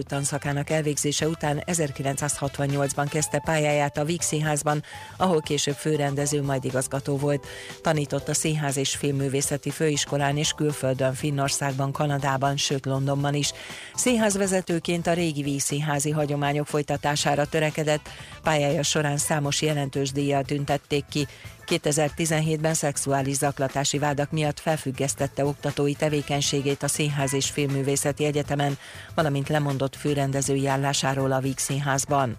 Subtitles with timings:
[0.00, 4.82] tanszakának elvégzése után 1968-ban kezdte pályáját a Víg Színházban,
[5.16, 7.46] ahol később főrendező, majd igazgató volt.
[7.82, 13.52] Tanított a Színház és Filmművészeti Főiskolán és külföldön, Finnországban, Kanadában, sőt Londonban is.
[13.94, 18.08] Színházvezetőként a régi vígszínházi hagyományok folytatására törekedett,
[18.42, 21.26] pályája során számos jelentős díjjal tüntették ki.
[21.66, 28.78] 2017-ben szexuális zaklatási vádak miatt felfüggesztette oktatói tevékenységét a Színház és Filmművészeti Egyetemen,
[29.14, 32.36] valamint lemondott főrendezői állásáról a Víg Színházban.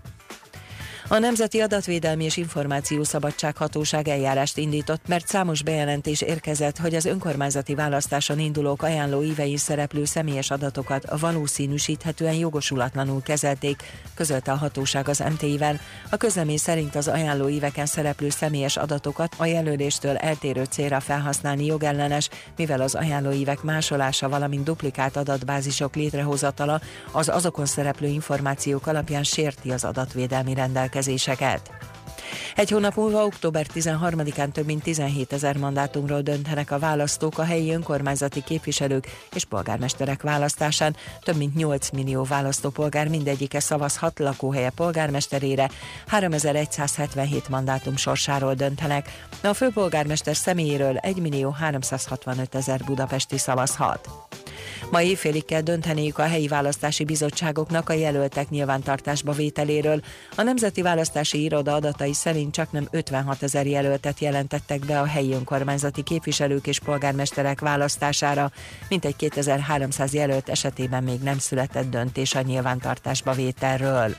[1.08, 7.76] A Nemzeti Adatvédelmi és Információszabadság Hatóság eljárást indított, mert számos bejelentés érkezett, hogy az önkormányzati
[7.76, 15.80] választáson indulók ajánló ívein szereplő személyes adatokat valószínűsíthetően jogosulatlanul kezelték, közölte a hatóság az MTI-vel.
[16.10, 22.30] A közlemény szerint az ajánló íveken szereplő személyes adatokat a jelöléstől eltérő célra felhasználni jogellenes,
[22.56, 26.82] mivel az ajánlóívek másolása, valamint duplikált adatbázisok létrehozatala
[27.12, 31.72] az azokon szereplő információk alapján sérti az adatvédelmi rendelkezéseket rendelkezéseket.
[32.56, 37.74] Egy hónap múlva, október 13-án több mint 17 ezer mandátumról döntenek a választók a helyi
[37.74, 40.96] önkormányzati képviselők és polgármesterek választásán.
[41.24, 45.70] Több mint 8 millió választópolgár mindegyike szavazhat lakóhelye polgármesterére,
[46.08, 49.10] 3177 mandátum sorsáról döntenek.
[49.44, 54.10] A főpolgármester személyéről 1 millió 365 ezer budapesti szavazhat.
[54.94, 60.02] Ma éjfélig kell dönteniük a helyi választási bizottságoknak a jelöltek nyilvántartásba vételéről.
[60.36, 65.34] A Nemzeti Választási Iroda adatai szerint csak nem 56 ezer jelöltet jelentettek be a helyi
[65.34, 68.52] önkormányzati képviselők és polgármesterek választására,
[68.90, 74.16] mintegy 2300 jelölt esetében még nem született döntés a nyilvántartásba vételről.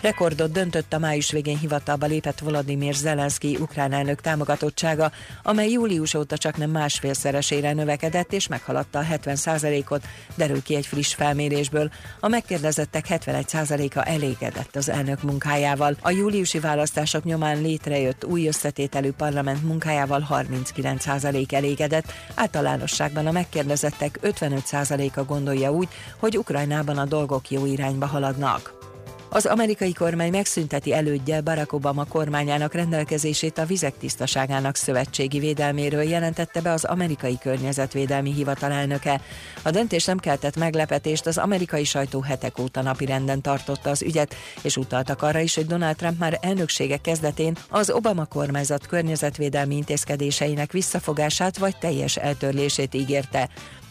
[0.00, 5.10] Rekordot döntött a május végén hivatalba lépett Volodymyr Zelenszky ukrán elnök támogatottsága,
[5.42, 11.14] amely július óta csak nem másfélszeresére növekedett és meghaladta a 70%-ot, derül ki egy friss
[11.14, 11.90] felmérésből.
[12.20, 15.96] A megkérdezettek 71%-a elégedett az elnök munkájával.
[16.00, 25.24] A júliusi választások nyomán létrejött új összetételű parlament munkájával 39% elégedett, általánosságban a megkérdezettek 55%-a
[25.24, 25.88] gondolja úgy,
[26.18, 28.94] hogy Ukrajnában a dolgok jó irányba haladnak.
[29.28, 36.60] Az amerikai kormány megszünteti elődje Barack Obama kormányának rendelkezését a vizek tisztaságának szövetségi védelméről jelentette
[36.60, 39.20] be az amerikai környezetvédelmi hivatal elnöke.
[39.62, 44.76] A döntés nem keltett meglepetést, az amerikai sajtó hetek óta napirenden tartotta az ügyet, és
[44.76, 51.58] utaltak arra is, hogy Donald Trump már elnöksége kezdetén az Obama kormányzat környezetvédelmi intézkedéseinek visszafogását
[51.58, 53.48] vagy teljes eltörlését ígérte.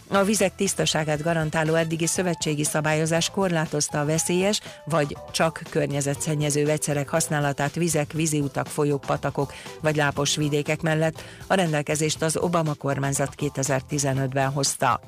[0.08, 7.76] A vizek tisztaságát garantáló eddigi szövetségi szabályozás korlátozta a veszélyes vagy csak környezetszennyező vegyszerek használatát
[7.76, 11.24] vizek, víziutak, folyók, patakok vagy lápos vidékek mellett.
[11.48, 15.02] A rendelkezést az Obama kormányzat 2015-ben hozta.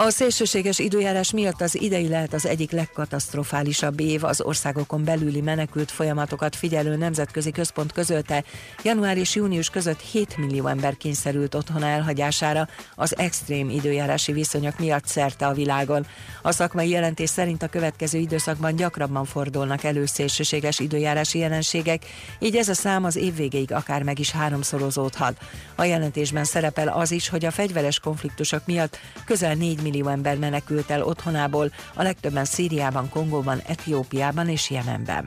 [0.00, 5.90] A szélsőséges időjárás miatt az idei lehet az egyik legkatasztrofálisabb év az országokon belüli menekült
[5.90, 8.44] folyamatokat figyelő nemzetközi központ közölte.
[8.82, 15.06] Január és június között 7 millió ember kényszerült otthon elhagyására az extrém időjárási viszonyok miatt
[15.06, 16.06] szerte a világon.
[16.42, 22.04] A szakmai jelentés szerint a következő időszakban gyakrabban fordulnak elő szélsőséges időjárási jelenségek,
[22.38, 25.36] így ez a szám az év végéig akár meg is háromszorozódhat.
[25.74, 30.90] A jelentésben szerepel az is, hogy a fegyveres konfliktusok miatt közel 4 millió ember menekült
[30.90, 35.26] el otthonából, a legtöbben Szíriában, Kongóban, Etiópiában és Jemenben.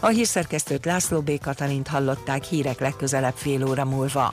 [0.00, 1.30] A hírszerkesztőt László B.
[1.42, 4.32] Katalint hallották hírek legközelebb fél óra múlva.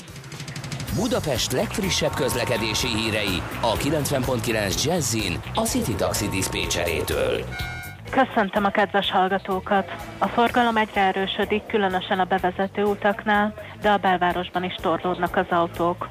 [0.96, 7.44] Budapest legfrissebb közlekedési hírei a 90.9 Jazzin a City Taxi Dispécsejétől.
[8.09, 9.91] Köszöntöm a kedves hallgatókat!
[10.18, 16.09] A forgalom egyre erősödik, különösen a bevezető utaknál, de a belvárosban is torlódnak az autók.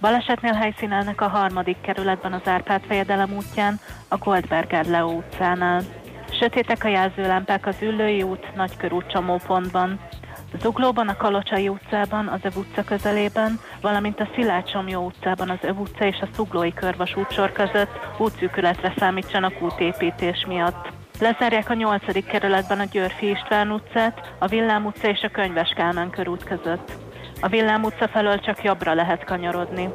[0.00, 5.82] Balesetnél helyszínelnek a harmadik kerületben az Árpád fejedelem útján, a Goldberger Leo utcánál.
[6.30, 10.00] Sötétek a jelzőlámpák az Üllői út, Nagykörút csomópontban.
[10.60, 16.04] Zuglóban, a Kalocsai utcában, az Öv utca közelében, valamint a Szilácsomjó utcában az Öv utca
[16.04, 20.92] és a Szuglói körvasút sor között útszűkületre számítsanak útépítés miatt.
[21.20, 22.26] Lezárják a 8.
[22.26, 27.05] kerületben a Györfi István utcát, a Villám utca és a Könyves Kálmán körút között.
[27.40, 29.88] A Villám utca felől csak jobbra lehet kanyarodni.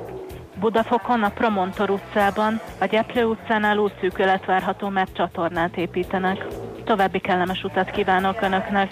[0.60, 6.46] Budafokon, a Promontor utcában, a Gyeplő utcánál útszűkület várható, mert csatornát építenek.
[6.84, 8.92] További kellemes utat kívánok Önöknek!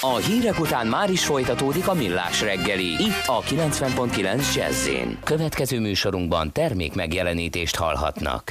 [0.00, 4.88] A hírek után már is folytatódik a millás reggeli, itt a 90.9 jazz
[5.24, 8.50] Következő műsorunkban termék megjelenítést hallhatnak.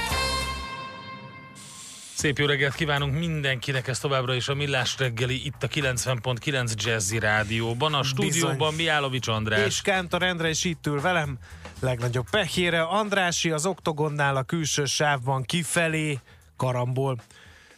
[2.21, 7.19] Szép jó reggelt kívánunk mindenkinek, ez továbbra is a Millás reggeli itt a 90.9 Jazzy
[7.19, 9.65] Rádióban, a stúdióban Miálovics András.
[9.65, 11.37] És Kántor Endre is itt ül velem,
[11.79, 12.81] legnagyobb pehére.
[12.81, 16.19] Andrási az oktogonnál a külső sávban kifelé,
[16.57, 17.17] karambol.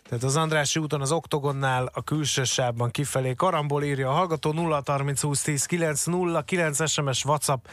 [0.09, 4.83] Tehát az Andrási úton az oktogonnál a külső sávban kifelé karambol írja a hallgató 0
[4.85, 7.65] 30 20 10 9 0 9 SMS WhatsApp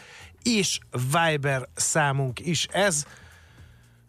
[0.42, 0.78] és
[1.12, 3.06] Viber számunk is ez.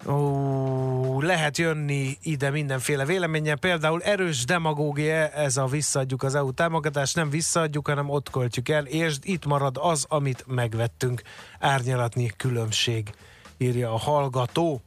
[0.06, 7.16] Ó, lehet jönni ide mindenféle véleményen, például erős demagógia, ez a visszaadjuk az EU támogatást,
[7.16, 11.22] nem visszaadjuk, hanem ott költjük el, és itt marad az, amit megvettünk.
[11.60, 13.10] Árnyalatni különbség,
[13.58, 14.82] írja a hallgató.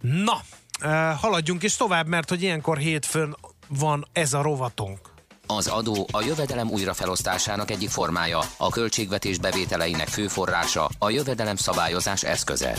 [0.00, 0.40] Na,
[0.80, 3.36] eh, haladjunk is tovább, mert hogy ilyenkor hétfőn
[3.68, 4.98] van ez a rovatunk.
[5.46, 12.22] Az adó a jövedelem újrafelosztásának egyik formája, a költségvetés bevételeinek fő forrása, a jövedelem szabályozás
[12.22, 12.78] eszköze.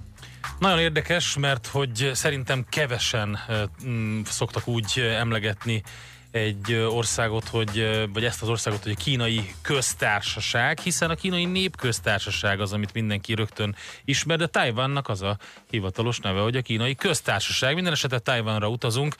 [0.61, 3.39] Nagyon érdekes, mert hogy szerintem kevesen
[3.87, 5.83] mm, szoktak úgy emlegetni
[6.31, 12.59] egy országot, hogy, vagy ezt az országot, hogy a kínai köztársaság, hiszen a kínai népköztársaság
[12.59, 13.75] az, amit mindenki rögtön
[14.05, 15.37] ismer, de Tajvannak az a
[15.69, 17.73] hivatalos neve, hogy a kínai köztársaság.
[17.73, 19.15] Minden esetre Tajvanra utazunk.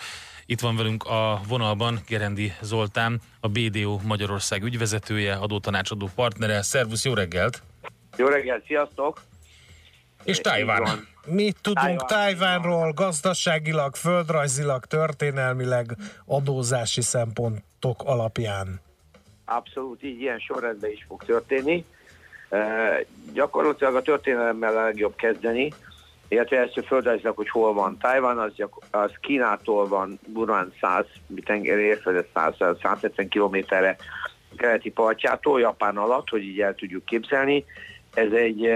[0.46, 6.62] Itt van velünk a vonalban Gerendi Zoltán, a BDO Magyarország ügyvezetője, adótanácsadó partnere.
[6.62, 7.64] Szervusz, jó reggelt!
[8.18, 9.22] Jó reggelt, sziasztok!
[10.24, 11.11] És van.
[11.26, 18.82] Mit tudunk Tájván, Tájvánról gazdaságilag, földrajzilag, történelmileg, adózási szempontok alapján?
[19.46, 21.86] Abszolút így, ilyen sorrendben is fog történni.
[22.50, 22.60] E,
[23.34, 25.74] gyakorlatilag a történelemmel a legjobb kezdeni.
[26.28, 27.98] illetve első földrajzilag, hogy hol van.
[27.98, 28.52] Tajvan az,
[28.92, 31.06] az Kínától van durván 100
[31.46, 33.98] tengeri érföldet 100, 170 kilométerre
[34.58, 37.66] keleti partjától, Japán alatt, hogy így el tudjuk képzelni.
[38.14, 38.70] Ez egy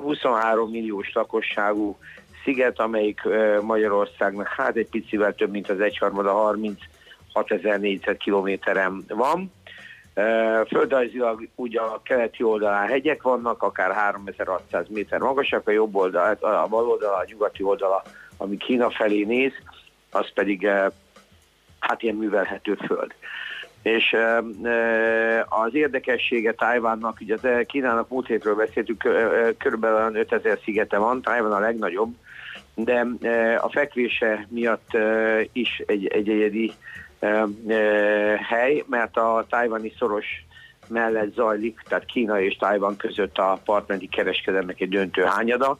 [0.00, 1.96] 23 milliós lakosságú
[2.44, 3.20] sziget, amelyik
[3.60, 6.78] Magyarországnak hát egy picivel több, mint az egyharmada 36
[7.46, 9.52] ezer négyzetkilométeren van.
[10.68, 16.66] Földrajzilag ugye a keleti oldalán hegyek vannak, akár 3600 méter magasak, a jobb oldal, a
[16.68, 18.02] bal oldala, a nyugati oldala,
[18.36, 19.52] ami Kína felé néz,
[20.10, 20.66] az pedig
[21.78, 23.14] hát ilyen művelhető föld.
[23.96, 24.16] És
[25.48, 31.58] az érdekessége Tájvánnak, ugye Kínának múlt hétről beszéltük, kö- körülbelül 5000 szigete van, Tájván a
[31.58, 32.14] legnagyobb,
[32.74, 33.06] de
[33.60, 34.96] a fekvése miatt
[35.52, 36.72] is egy, egy egyedi
[38.48, 40.26] hely, mert a tájvani szoros
[40.88, 45.78] mellett zajlik, tehát Kína és Tájvan között a partmenti kereskedelmek egy döntő hányada,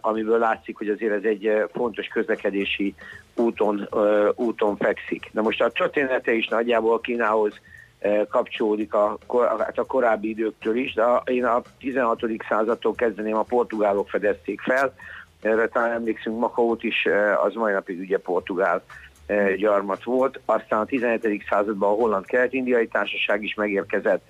[0.00, 2.94] amiből látszik, hogy azért ez egy eh, fontos közlekedési
[3.34, 5.30] úton, eh, úton fekszik.
[5.32, 7.60] Na most a története is nagyjából Kínához
[7.98, 9.18] eh, kapcsolódik a,
[9.58, 12.20] hát a korábbi időktől is, de én a 16.
[12.48, 14.94] századtól kezdeném a portugálok fedezték fel,
[15.40, 18.82] erre talán emlékszünk, Makaót is, eh, az mai napig ugye portugál
[19.26, 21.44] eh, gyarmat volt, aztán a 17.
[21.48, 24.22] században a holland kelet-indiai társaság is megérkezett,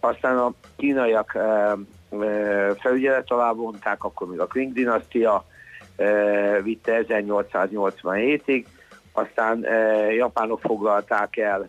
[0.00, 1.78] aztán a kínaiak eh, eh,
[2.78, 5.44] felügyelet alá vonták, akkor még a Qing dinasztia
[6.62, 8.64] vitte 1887-ig,
[9.12, 9.66] aztán
[10.16, 11.68] japánok foglalták el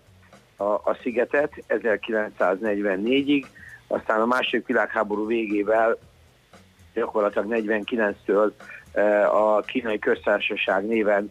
[0.58, 3.46] a, a szigetet 1944-ig,
[3.88, 5.98] aztán a második világháború végével
[6.94, 8.52] gyakorlatilag 49-től
[8.92, 11.30] eh, a kínai köztársaság néven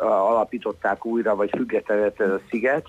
[0.00, 2.86] alapították újra, vagy függetlenett ez a sziget,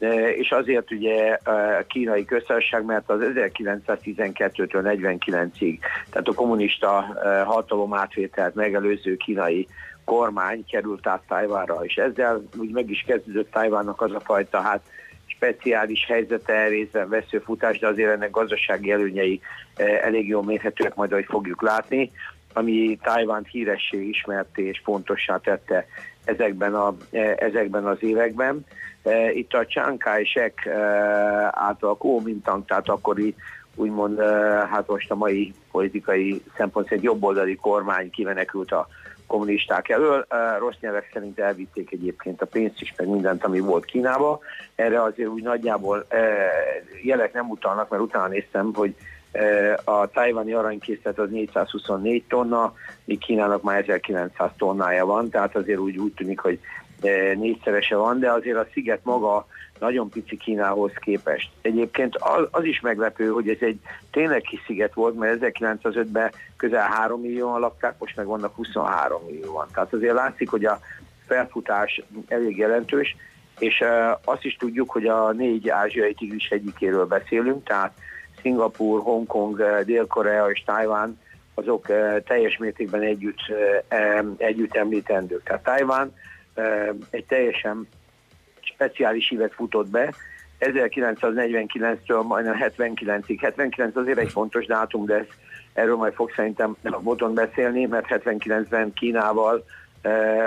[0.00, 5.78] Eh, és azért ugye a kínai köztársaság, mert az 1912-től 49-ig,
[6.10, 9.66] tehát a kommunista hatalom átvételt megelőző kínai
[10.04, 14.80] kormány került át Tájvánra, és ezzel úgy meg is kezdődött Tájvánnak az a fajta hát
[15.26, 19.40] speciális helyzete, részben veszőfutás, de azért ennek gazdasági előnyei
[20.02, 22.10] elég jól mérhetőek, majd ahogy fogjuk látni,
[22.52, 25.86] ami Tájvánt híressé ismerté és fontossá tette
[26.24, 28.66] ezekben, a, eh, ezekben az években.
[29.02, 31.98] Eh, Itt a Chiang Kai-shek eh, által
[32.66, 33.34] tehát akkori
[33.74, 34.20] úgymond,
[34.70, 38.88] hát most a mai politikai szempont szerint jobboldali kormány kimenekült a
[39.26, 40.26] kommunisták elől.
[40.58, 44.40] Rossz nyelvek szerint elvitték egyébként a pénzt is, meg mindent, ami volt Kínába.
[44.74, 46.06] Erre azért úgy nagyjából
[47.02, 48.94] jelek nem utalnak, mert utána néztem, hogy
[49.84, 55.96] a tájvani aranykészlet az 424 tonna, míg Kínának már 1900 tonnája van, tehát azért úgy,
[55.98, 56.58] úgy tűnik, hogy
[57.34, 59.46] négyszerese van, de azért a sziget maga
[59.78, 61.50] nagyon pici Kínához képest.
[61.62, 63.78] Egyébként az, az is meglepő, hogy ez egy
[64.10, 69.66] tényleg kis sziget volt, mert 1905-ben közel 3 millióan lakták, most meg vannak 23 millióan.
[69.74, 70.80] Tehát azért látszik, hogy a
[71.26, 73.16] felfutás elég jelentős,
[73.58, 73.84] és
[74.24, 77.92] azt is tudjuk, hogy a négy ázsiai tigris egyikéről beszélünk, tehát
[78.42, 81.18] Szingapur, Hongkong, eh, Dél-Korea és Tajván,
[81.60, 83.40] azok eh, teljes mértékben együtt,
[83.88, 85.42] eh, együtt említendők.
[85.42, 86.14] Tehát Tajván
[86.54, 87.88] eh, egy teljesen
[88.60, 90.14] speciális évet futott be,
[90.60, 93.38] 1949-től majdnem 79-ig.
[93.40, 95.26] 79 azért egy fontos dátum, de ez,
[95.72, 99.64] erről majd fog szerintem a boton beszélni, mert 79-ben Kínával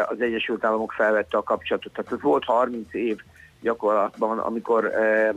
[0.05, 1.93] az Egyesült Államok felvette a kapcsolatot.
[1.93, 3.17] Tehát ez volt 30 év
[3.63, 5.29] gyakorlatban, amikor eh,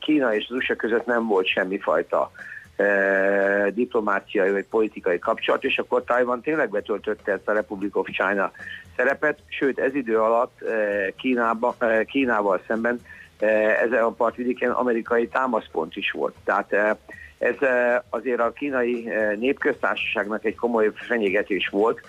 [0.00, 2.30] Kína és az USA között nem volt semmifajta
[2.76, 8.52] eh, diplomáciai vagy politikai kapcsolat, és akkor Taiwan tényleg betöltötte ezt a Republic of China
[8.96, 11.76] szerepet, sőt ez idő alatt eh, Kínába,
[12.06, 13.00] Kínával szemben
[13.84, 16.34] ezen a partvidéken amerikai támaszpont is volt.
[16.44, 16.90] Tehát eh,
[17.38, 17.56] ez
[18.10, 22.00] azért a kínai népköztársaságnak egy komoly fenyegetés volt,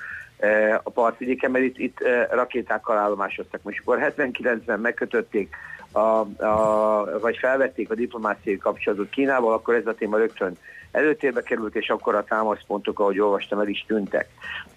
[0.83, 3.63] a partvidéken, mert itt, itt eh, rakétákkal állomásoztak.
[3.63, 5.55] Most akkor 79-ben megkötötték,
[5.91, 5.99] a,
[6.45, 10.57] a, vagy felvették a diplomáciai kapcsolatot Kínával, akkor ez a téma rögtön
[10.95, 14.27] előtérbe került, és akkor a támaszpontok, ahogy olvastam, el is tűntek.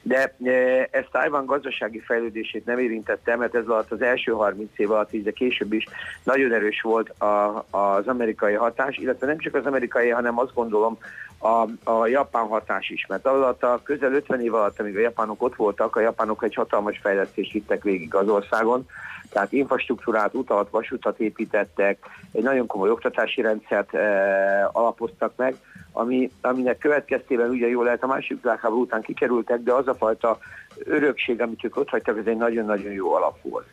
[0.02, 4.90] De e, ez Tájván gazdasági fejlődését nem érintette, mert ez alatt az első 30 év
[4.90, 5.84] alatt, így de később is
[6.25, 10.98] nagyon erős volt a, az amerikai hatás, illetve nem csak az amerikai, hanem azt gondolom
[11.38, 15.42] a, a japán hatás is, mert alatt a közel 50 év alatt, amíg a japánok
[15.42, 18.87] ott voltak, a japánok egy hatalmas fejlesztést vittek végig az országon,
[19.30, 21.98] tehát infrastruktúrát, utat, vasutat építettek,
[22.32, 25.56] egy nagyon komoly oktatási rendszert e, alapoztak meg,
[25.92, 30.38] ami, aminek következtében ugye jól lehet a második világháború után kikerültek, de az a fajta
[30.85, 33.66] örökség, amit ők ott hagytak, ez egy nagyon-nagyon jó alap volt.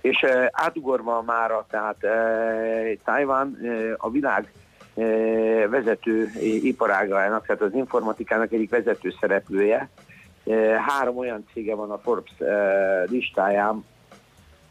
[0.00, 4.52] És e, átugorva mára, tehát e, Tájván e, a világ
[5.70, 6.30] vezető
[6.62, 9.88] iparágának, tehát az informatikának egyik vezető szereplője.
[10.86, 12.32] Három olyan cége van a Forbes
[13.06, 13.84] listáján,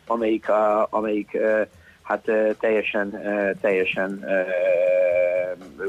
[0.08, 0.46] amelyik,
[0.90, 1.38] amelyik
[2.02, 3.22] hát teljesen,
[3.62, 4.26] teljesen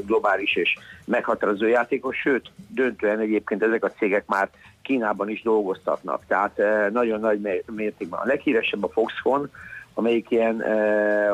[0.05, 4.49] globális és meghatározó játékos, sőt, döntően egyébként ezek a cégek már
[4.81, 8.19] Kínában is dolgoztatnak, tehát nagyon nagy mértékben.
[8.19, 9.45] A leghíresebb a Foxconn,
[9.93, 10.63] amelyik ilyen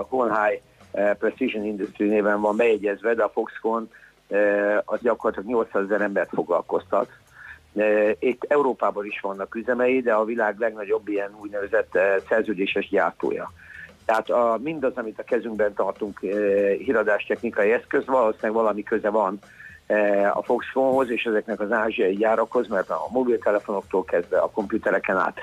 [0.10, 3.90] Honhai Precision Industry néven van bejegyezve, de a Foxconn
[4.86, 7.10] az gyakorlatilag 800 ezer embert foglalkoztat.
[8.20, 11.98] Itt Európában is vannak üzemei, de a világ legnagyobb ilyen úgynevezett
[12.30, 13.52] szerződéses gyártója.
[14.08, 16.28] Tehát a, mindaz, amit a kezünkben tartunk e,
[16.78, 19.40] híradás technikai eszköz, valószínűleg valami köze van
[19.88, 25.40] e, a Foxconn-hoz és ezeknek az ázsiai gyárakhoz, mert a mobiltelefonoktól kezdve a komputereken át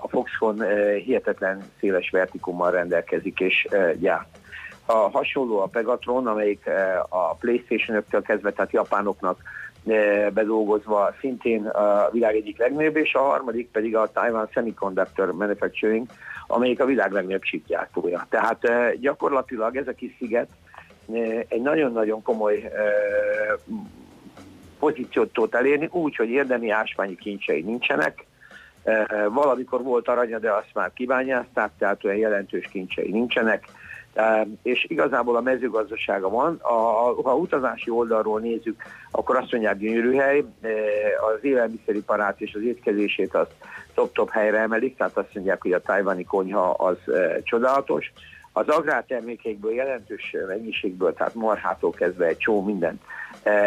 [0.00, 4.28] a Foxconn e, hihetetlen széles vertikummal rendelkezik és e, gyárt.
[4.86, 9.42] A hasonló a Pegatron, amelyik e, a Playstation-öktől kezdve, tehát japánoknak
[10.32, 16.06] bedolgozva szintén a világ egyik legnagyobb, és a harmadik pedig a Taiwan Semiconductor Manufacturing,
[16.46, 18.26] amelyik a világ legnagyobb csipgyártója.
[18.28, 20.48] Tehát eh, gyakorlatilag ez a kis sziget
[21.12, 22.70] eh, egy nagyon-nagyon komoly
[24.78, 28.26] pozíciót tud elérni, úgy, hogy érdemi ásványi kincsei nincsenek,
[29.28, 33.64] valamikor volt aranya, de azt már kibányázták, tehát olyan jelentős kincsei nincsenek,
[34.62, 36.58] és igazából a mezőgazdasága van.
[36.62, 36.72] A,
[37.22, 40.44] ha utazási oldalról nézzük, akkor azt mondják gyönyörű hely,
[41.34, 43.54] az élelmiszeriparát és az étkezését azt
[43.94, 46.96] top-top helyre emelik, tehát azt mondják, hogy a tajvani konyha az
[47.42, 48.12] csodálatos.
[48.52, 53.02] Az agrártermékeikből jelentős mennyiségből, tehát marhától kezdve egy csó mindent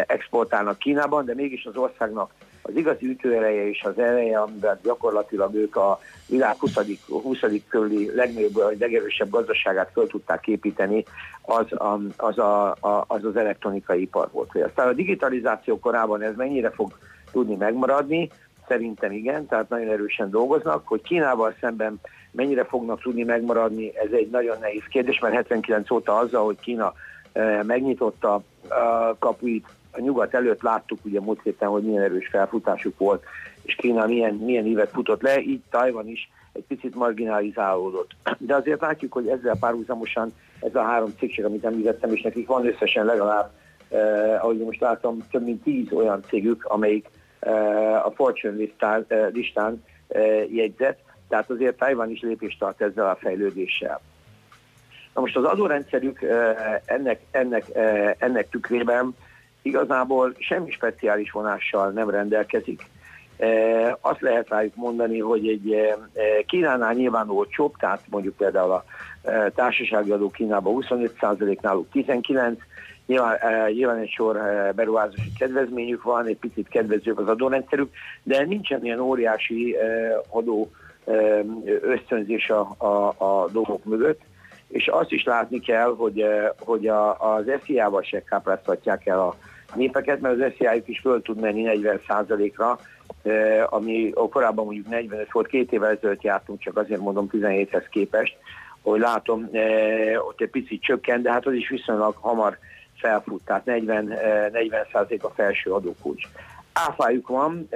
[0.06, 2.30] exportálnak Kínában, de mégis az országnak
[2.62, 6.78] az igazi ütőereje és az ereje, amiben gyakorlatilag ők a világ 20.
[7.06, 7.38] 20.
[7.68, 11.04] körüli legnagyobb, legerősebb gazdaságát föl tudták építeni,
[11.42, 14.56] az, a, az, a, az az elektronikai ipar volt.
[14.56, 16.98] Aztán a digitalizáció korában ez mennyire fog
[17.32, 18.30] tudni megmaradni,
[18.68, 24.30] szerintem igen, tehát nagyon erősen dolgoznak, hogy Kínával szemben mennyire fognak tudni megmaradni, ez egy
[24.30, 26.92] nagyon nehéz kérdés, mert 79 óta azzal, hogy Kína
[27.32, 28.34] eh, megnyitotta
[28.68, 33.24] a kapuit a nyugat előtt láttuk ugye múlt héten, hogy milyen erős felfutásuk volt,
[33.62, 38.10] és Kína milyen, milyen évet futott le, így Tajvan is egy picit marginalizálódott.
[38.38, 42.66] De azért látjuk, hogy ezzel párhuzamosan ez a három cég, amit említettem, és nekik van
[42.66, 43.50] összesen legalább,
[43.88, 49.28] eh, ahogy most látom, több mint tíz olyan cégük, amelyik eh, a Fortune listán, eh,
[49.32, 54.00] listán eh, jegyzett, tehát azért Tajvan is lépést tart ezzel a fejlődéssel.
[55.14, 59.14] Na most az adórendszerük eh, ennek, ennek, eh, ennek tükrében
[59.62, 62.82] igazából semmi speciális vonással nem rendelkezik.
[63.38, 68.70] E, azt lehet rájuk mondani, hogy egy e, e, Kínánál nyilván olcsóbb, tehát mondjuk például
[68.70, 68.84] a
[69.54, 72.56] társasági adó Kínában 25%, náluk 19%,
[73.06, 73.38] Nyilván,
[73.72, 74.38] nyilván egy sor
[74.74, 77.90] beruházási kedvezményük van, egy picit kedvezőbb az adórendszerük,
[78.22, 79.76] de nincsen ilyen óriási
[80.28, 80.70] adó
[81.80, 84.20] ösztönzés a, a, a dolgok mögött.
[84.68, 86.24] És azt is látni kell, hogy,
[86.58, 89.36] hogy a, az SZIA-val se kápráztatják el a
[89.74, 92.78] népeket, mert az SZIA-juk is föl tud menni 40%-ra,
[93.66, 98.36] ami korábban mondjuk 45 volt, két évvel ezelőtt jártunk, csak azért mondom 17-hez képest,
[98.82, 99.50] hogy látom,
[100.28, 102.58] ott egy picit csökkent, de hát az is viszonylag hamar
[102.96, 104.04] felfut, tehát 40,
[104.52, 104.86] 40
[105.20, 106.28] a felső adókulcs.
[106.72, 107.66] Áfájuk van,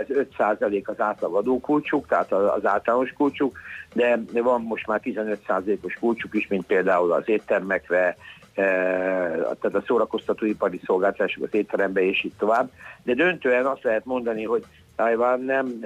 [0.00, 0.06] ez
[0.38, 3.58] 5% az átlag adókulcsuk, tehát az általános kulcsuk,
[3.94, 8.16] de van most már 15%-os kulcsuk is, mint például az éttermekre,
[8.54, 12.70] tehát a szórakoztatóipari szolgáltatások az étterembe és így tovább.
[13.02, 14.64] De döntően azt lehet mondani, hogy
[14.96, 15.84] Taiwan nem,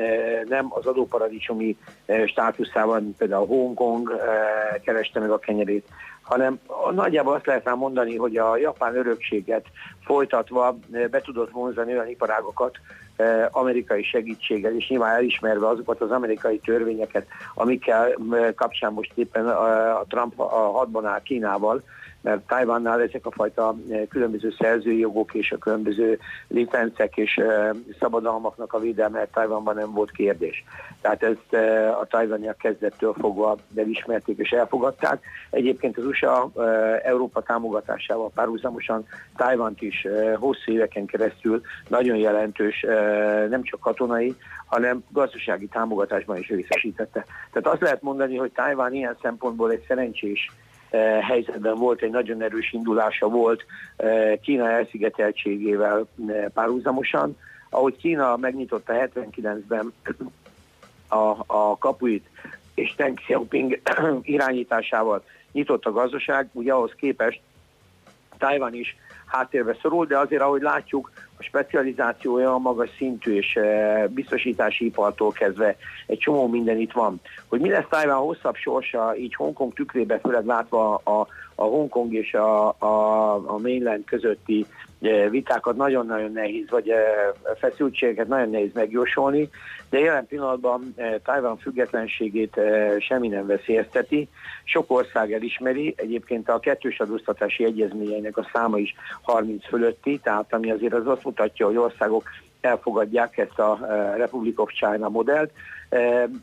[0.49, 1.77] nem az adóparadicsomi
[2.27, 4.13] státuszában, például Hongkong
[4.85, 5.89] kereste meg a kenyerét,
[6.31, 6.61] hanem
[6.95, 9.67] nagyjából azt lehet mondani, hogy a japán örökséget
[10.05, 10.79] folytatva
[11.11, 12.77] be tudott vonzani olyan iparágokat,
[13.51, 18.15] amerikai segítséggel, és nyilván elismerve azokat az amerikai törvényeket, amikkel
[18.55, 21.83] kapcsán most éppen a Trump a hadban áll Kínával,
[22.21, 27.71] mert Tajvannál ezek a fajta eh, különböző szerzői jogok és a különböző licencek és eh,
[27.99, 30.65] szabadalmaknak a védelme Tajvanban nem volt kérdés.
[31.01, 35.25] Tehát ezt eh, a tajvaniak kezdettől fogva elismerték és elfogadták.
[35.51, 36.51] Egyébként az USA
[37.03, 39.07] Európa támogatásával párhuzamosan
[39.37, 40.07] Tajvant is
[40.37, 42.87] hosszú éveken keresztül nagyon jelentős,
[43.49, 47.25] nem csak katonai, hanem gazdasági támogatásban is részesítette.
[47.53, 50.51] Tehát azt lehet mondani, hogy Tajván ilyen szempontból egy szerencsés
[51.21, 53.65] helyzetben volt, egy nagyon erős indulása volt
[53.97, 57.37] eh, Kína elszigeteltségével eh, párhuzamosan.
[57.71, 59.93] Ahogy Kína megnyitotta 79-ben
[61.09, 62.29] a, a kapuit,
[62.75, 63.81] és Deng Xiaoping
[64.23, 67.41] irányításával nyitott a gazdaság, ugye ahhoz képest
[68.41, 74.07] Tajvan is háttérbe szorul, de azért, ahogy látjuk, a specializációja a magas szintű és eh,
[74.09, 75.77] biztosítási ipartól kezdve
[76.07, 77.21] egy csomó minden itt van.
[77.49, 82.35] Hogy mi lesz Tajván hosszabb sorsa, így Hongkong tükrébe, főleg látva a, a Hongkong és
[82.35, 84.67] a, a, a mainland közötti
[85.31, 87.01] vitákat nagyon-nagyon nehéz, vagy eh,
[87.59, 89.49] feszültségeket nagyon nehéz megjósolni,
[89.91, 94.29] de jelen pillanatban eh, Tajvan függetlenségét eh, semmi nem veszélyezteti.
[94.65, 100.71] Sok ország elismeri, egyébként a kettős adóztatási egyezményeinek a száma is 30 fölötti, tehát ami
[100.71, 102.29] azért az azt mutatja, hogy országok
[102.61, 103.79] elfogadják ezt a
[104.17, 105.51] Republic of China modellt.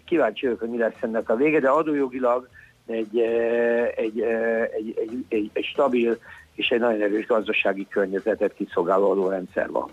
[0.06, 2.48] Kíváncsi vagyok, hogy mi lesz ennek a vége, de adójogilag
[2.88, 6.18] egy, egy, egy, egy, egy, egy stabil
[6.58, 9.90] és egy nagyon erős gazdasági környezetet kiszolgáló adórendszer van.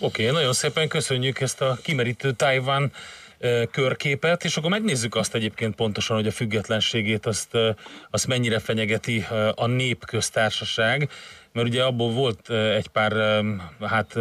[0.00, 2.92] Oké, okay, nagyon szépen köszönjük ezt a kimerítő Tajvan
[3.38, 7.70] ö, körképet, és akkor megnézzük azt egyébként pontosan, hogy a függetlenségét azt, ö,
[8.10, 11.08] azt mennyire fenyegeti ö, a népköztársaság,
[11.52, 13.42] mert ugye abból volt egy pár
[13.80, 14.14] hát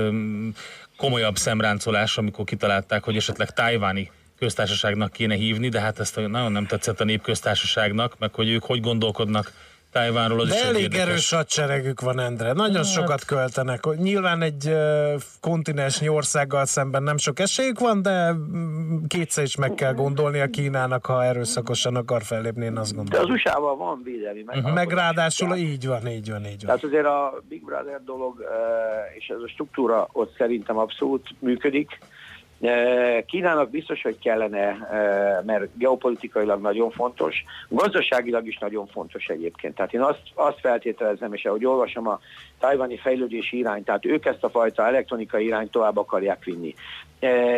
[0.97, 6.65] komolyabb szemráncolás, amikor kitalálták, hogy esetleg tajváni köztársaságnak kéne hívni, de hát ezt nagyon nem
[6.65, 9.51] tetszett a népköztársaságnak, meg hogy ők hogy gondolkodnak
[9.91, 11.07] Tajvánról, az De is elég érdekes.
[11.07, 12.53] erős hadseregük van, Endre.
[12.53, 12.85] Nagyon Hát.
[12.91, 13.83] sokat költenek.
[13.95, 14.71] Nyilván egy
[15.41, 20.47] kontinensnyi országgal szemben nem sok esélyük van, de mm, kétszer is meg kell gondolni a
[20.47, 23.25] Kínának, ha erőszakosan akar fellépni, én azt De gondolom.
[23.25, 24.85] az USA-val van védelmi megállapodás.
[24.85, 26.65] Meg ráadásul így van, így van, így van.
[26.65, 28.43] Tehát azért a Big Brother dolog
[29.17, 31.97] és ez a struktúra ott szerintem abszolút működik.
[33.25, 34.77] Kínának biztos, hogy kellene,
[35.45, 39.75] mert geopolitikailag nagyon fontos, gazdaságilag is nagyon fontos egyébként.
[39.75, 42.19] Tehát én azt, azt feltételezem, és ahogy olvasom a
[42.59, 46.73] tajvani fejlődési irányt, tehát ők ezt a fajta elektronikai irányt tovább akarják vinni.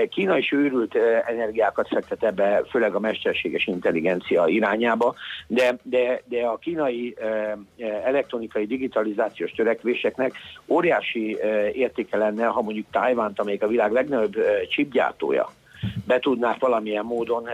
[0.10, 5.16] Kína is őrült energiákat fektet ebbe, főleg a mesterséges intelligencia irányába,
[5.48, 7.16] de, de, de a kínai
[8.04, 10.34] elektronikai digitalizációs törekvéseknek
[10.68, 11.38] óriási
[11.74, 15.50] értéke lenne, ha mondjuk Tájvánt, amelyik a világ legnagyobb eh, chipgyártója,
[16.06, 17.54] be tudnák valamilyen módon eh,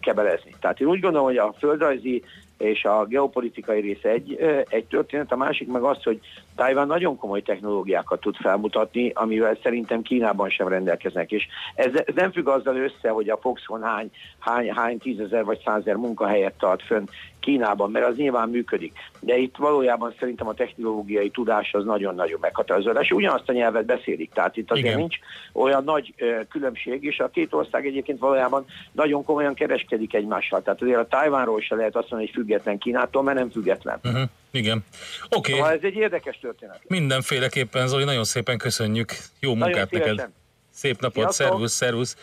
[0.00, 0.54] kebelezni.
[0.60, 2.22] Tehát én úgy gondolom, hogy a földrajzi
[2.58, 6.20] és a geopolitikai része egy, eh, egy történet, a másik meg az, hogy
[6.56, 11.32] Tajván nagyon komoly technológiákat tud felmutatni, amivel szerintem Kínában sem rendelkeznek.
[11.32, 15.60] És ez, ez nem függ azzal össze, hogy a Foxconn hány, hány, hány tízezer vagy
[15.64, 17.04] százezer munkahelyet tart fönn
[17.44, 18.92] Kínában, mert az nyilván működik.
[19.20, 22.90] De itt valójában szerintem a technológiai tudás az nagyon-nagyon meghatározó.
[22.90, 24.98] És ugyanazt a nyelvet beszélik, tehát itt azért Igen.
[24.98, 25.16] nincs
[25.52, 26.14] olyan nagy
[26.50, 30.62] különbség, és a két ország egyébként valójában nagyon komolyan kereskedik egymással.
[30.62, 33.98] Tehát azért a Tajvánról se lehet azt mondani, hogy független Kínától, mert nem független.
[34.04, 34.22] Uh-huh.
[34.50, 34.84] Igen.
[35.24, 35.52] Oké, okay.
[35.52, 36.80] Szóval ez egy érdekes történet.
[36.86, 39.12] mindenféleképpen Zoli, nagyon szépen köszönjük.
[39.40, 40.30] Jó munkát Nagyon neked.
[40.70, 41.46] Szép napot, Sziasztok.
[41.46, 42.16] szervusz, szervusz.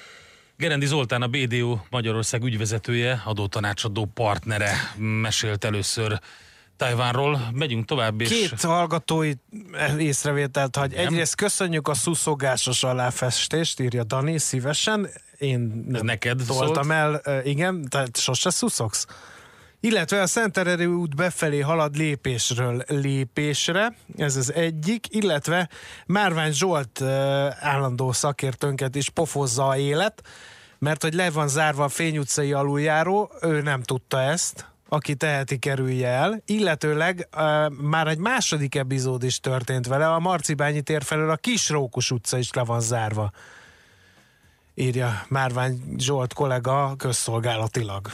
[0.61, 6.19] Gerendi Zoltán, a BDO Magyarország ügyvezetője, adótanácsadó partnere mesélt először
[6.77, 7.49] Tajvánról.
[7.53, 9.31] Megyünk tovább, és Két hallgatói
[9.97, 10.91] észrevételt hagy.
[10.91, 11.05] Igen.
[11.05, 15.09] Egyrészt köszönjük a szuszogásos aláfestést, írja Dani szívesen.
[15.37, 17.27] Én ez nem neked toltam szólt?
[17.27, 19.05] el, igen, tehát sose szuszogsz.
[19.83, 25.69] Illetve a Szentereri út befelé halad lépésről lépésre, ez az egyik, illetve
[26.05, 27.01] Márvány Zsolt
[27.59, 30.23] állandó szakértőnket is pofozza a élet,
[30.79, 35.59] mert hogy le van zárva a Fény utcai aluljáró, ő nem tudta ezt, aki teheti,
[35.59, 41.29] kerülje el, illetőleg uh, már egy második epizód is történt vele, a Marcibányi tér felől
[41.29, 43.31] a Kisrókus utca is le van zárva,
[44.75, 48.11] írja Márvány Zsolt kollega közszolgálatilag.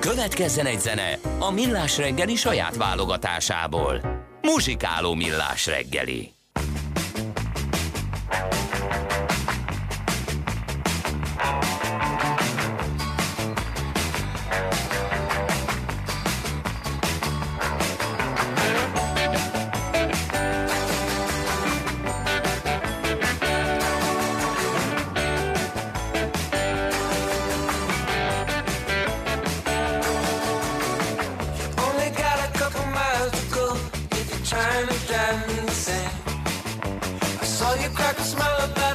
[0.00, 4.00] Következzen egy zene a Millás reggeli saját válogatásából.
[4.42, 6.35] Muzsikáló Millás reggeli.
[37.66, 38.85] All you crackers smile about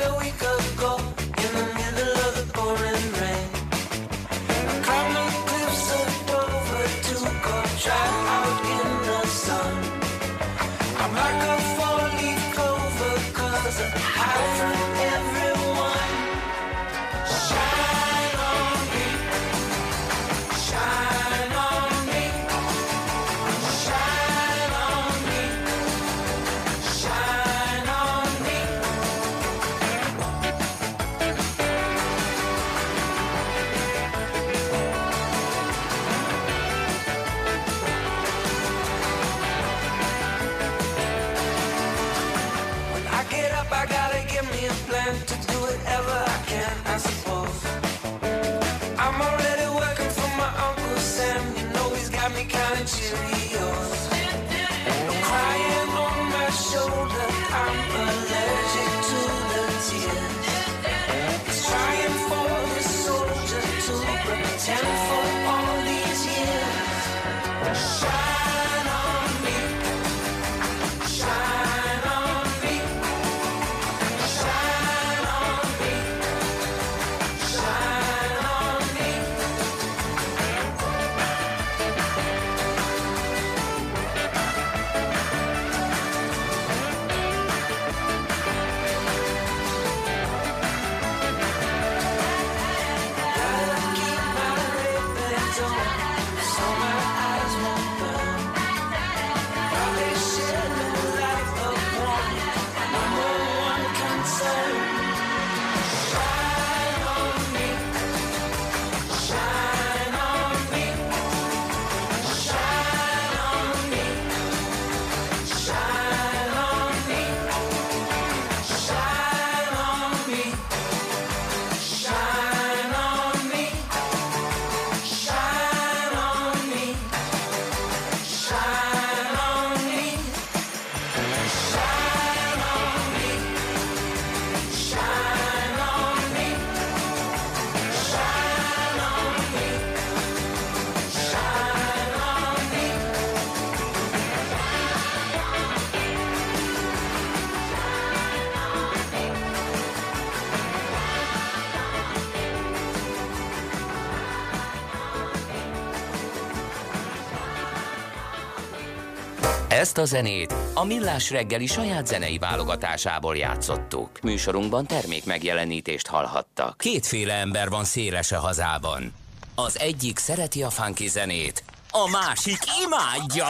[159.82, 164.10] Ezt a zenét a Millás reggeli saját zenei válogatásából játszottuk.
[164.22, 166.78] Műsorunkban termék megjelenítést hallhattak.
[166.78, 169.14] Kétféle ember van széles a hazában.
[169.56, 173.50] Az egyik szereti a funky zenét, a másik imádja.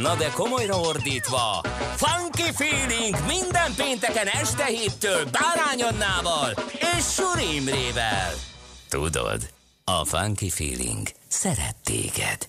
[0.00, 1.62] Na de komolyra ordítva,
[1.96, 6.54] Funky Feeling minden pénteken este héttől Bárány Annával
[6.96, 8.32] és Suri Imrével.
[8.88, 9.50] Tudod,
[9.84, 12.48] a Funky Feeling szeret téged.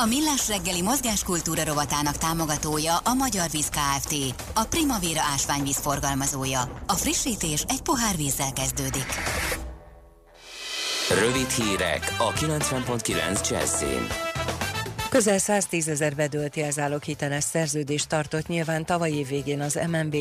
[0.00, 4.14] A Millás reggeli mozgáskultúra rovatának támogatója a Magyar Víz Kft.
[4.54, 6.82] A Primavera ásványvíz forgalmazója.
[6.86, 9.06] A frissítés egy pohár vízzel kezdődik.
[11.18, 14.27] rövid hírek a 90.9 Jazzin.
[15.10, 20.16] Közel 110 ezer bedölt jelzálog hiteles szerződést tartott nyilván tavaly év végén az MNB.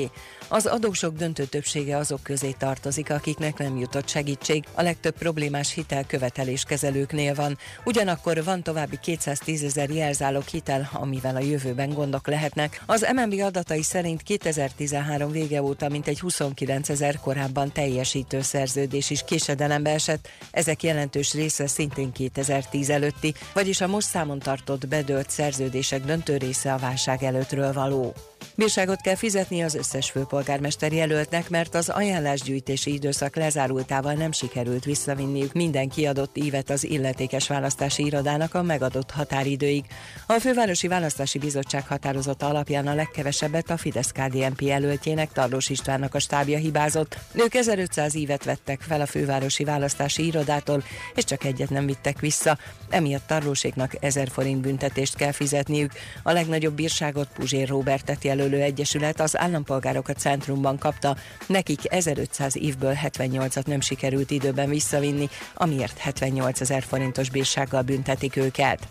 [0.48, 4.64] Az adósok döntő többsége azok közé tartozik, akiknek nem jutott segítség.
[4.74, 7.58] A legtöbb problémás hitel követelés kezelőknél van.
[7.84, 12.82] Ugyanakkor van további 210 ezer jelzálog hitel, amivel a jövőben gondok lehetnek.
[12.86, 19.90] Az MNB adatai szerint 2013 vége óta mintegy 29 ezer korábban teljesítő szerződés is késedelembe
[19.90, 20.28] esett.
[20.52, 26.74] Ezek jelentős része szintén 2010 előtti, vagyis a most számon tartott bedölt szerződések döntő része
[26.74, 28.14] a válság előttről való.
[28.56, 35.54] Bírságot kell fizetni az összes főpolgármester jelöltnek, mert az ajánlásgyűjtési időszak lezárultával nem sikerült visszavinniük
[35.54, 39.86] minden kiadott ívet az illetékes választási irodának a megadott határidőig.
[40.28, 46.20] A Fővárosi Választási Bizottság határozata alapján a legkevesebbet a fidesz KDNP jelöltjének Tarlós Istvánnak a
[46.20, 47.18] stábja hibázott.
[47.34, 50.84] Ők 1500 ívet vettek fel a Fővárosi Választási Irodától,
[51.16, 52.58] és csak egyet nem vittek vissza.
[52.90, 55.92] Emiatt Tarlóséknak 1000 forint büntetést kell fizetniük.
[56.24, 61.16] A legnagyobb bírságot Puzsér Robertet jelölő egyesület az állampolgárok a centrumban kapta.
[61.48, 68.88] Nekik 1500 évből 78-at nem sikerült időben visszavinni, amiért 78 ezer forintos bírsággal büntetik őket.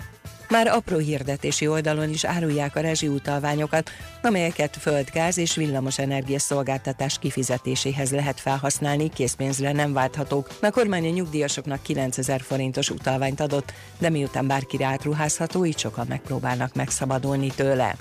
[0.49, 3.91] Már apró hirdetési oldalon is árulják a rezsiutalványokat,
[4.23, 10.49] amelyeket földgáz és villamos energia szolgáltatás kifizetéséhez lehet felhasználni, készpénzre nem válthatók.
[10.63, 16.75] A kormány a nyugdíjasoknak 9000 forintos utalványt adott, de miután bárkire átruházható, így sokan megpróbálnak
[16.75, 17.97] megszabadulni tőle.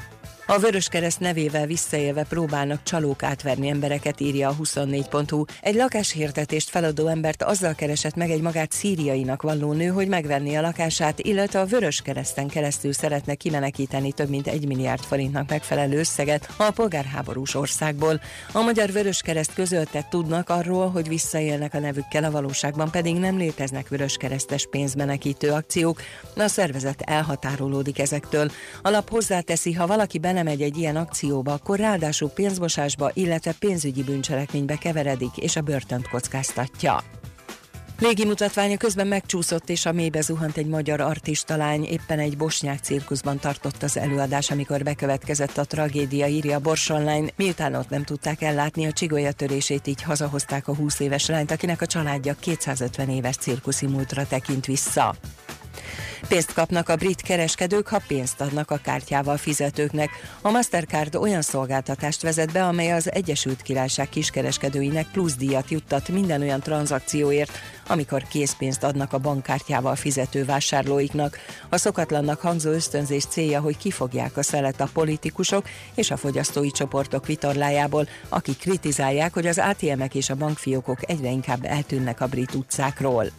[0.48, 5.44] A Vöröskereszt nevével visszaélve próbálnak csalók átverni embereket, írja a 24.hu.
[5.62, 10.62] Egy lakáshirdetést feladó embert azzal keresett meg egy magát szíriainak valló nő, hogy megvenni a
[10.62, 16.72] lakását, illetve a Vöröskereszten keresztül szeretne kimenekíteni több mint egy milliárd forintnak megfelelő összeget a
[16.72, 18.22] polgárháborús országból.
[18.52, 23.88] A Magyar Vöröskereszt közölte tudnak arról, hogy visszaélnek a nevükkel, a valóságban pedig nem léteznek
[23.88, 26.02] vöröskeresztes pénzmenekítő akciók.
[26.36, 28.52] A szervezet elhatárolódik ezektől.
[28.82, 34.76] A lap hozzáteszi, ha valaki belemegy egy ilyen akcióba, akkor ráadásul pénzmosásba, illetve pénzügyi bűncselekménybe
[34.76, 37.04] keveredik, és a börtönt kockáztatja.
[38.00, 41.84] Légi mutatványa közben megcsúszott, és a mélybe zuhant egy magyar artista lány.
[41.84, 47.28] Éppen egy bosnyák cirkuszban tartott az előadás, amikor bekövetkezett a tragédia, írja Bors Online.
[47.36, 51.82] Miután ott nem tudták ellátni a csigolya törését, így hazahozták a 20 éves lányt, akinek
[51.82, 55.16] a családja 250 éves cirkuszi múltra tekint vissza.
[56.28, 60.10] Pénzt kapnak a brit kereskedők, ha pénzt adnak a kártyával fizetőknek.
[60.42, 66.42] A Mastercard olyan szolgáltatást vezet be, amely az Egyesült Királyság kiskereskedőinek plusz díjat juttat minden
[66.42, 71.38] olyan tranzakcióért, amikor készpénzt adnak a bankkártyával fizető vásárlóiknak.
[71.70, 77.26] A szokatlannak hangzó ösztönzés célja, hogy kifogják a szelet a politikusok és a fogyasztói csoportok
[77.26, 83.32] vitorlájából, akik kritizálják, hogy az ATM-ek és a bankfiókok egyre inkább eltűnnek a brit utcákról.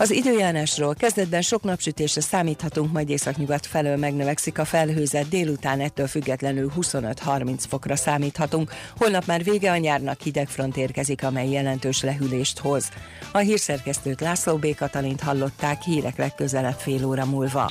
[0.00, 6.72] Az időjárásról kezdetben sok napsütésre számíthatunk, majd északnyugat felől megnövekszik a felhőzet, délután ettől függetlenül
[6.80, 8.72] 25-30 fokra számíthatunk.
[8.96, 12.88] Holnap már vége a nyárnak hideg front érkezik, amely jelentős lehűlést hoz.
[13.32, 14.74] A hírszerkesztőt László B.
[14.74, 17.70] Katalint hallották hírek legközelebb fél óra múlva.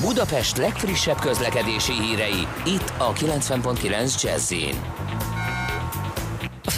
[0.00, 4.52] Budapest legfrissebb közlekedési hírei, itt a 90.9 jazz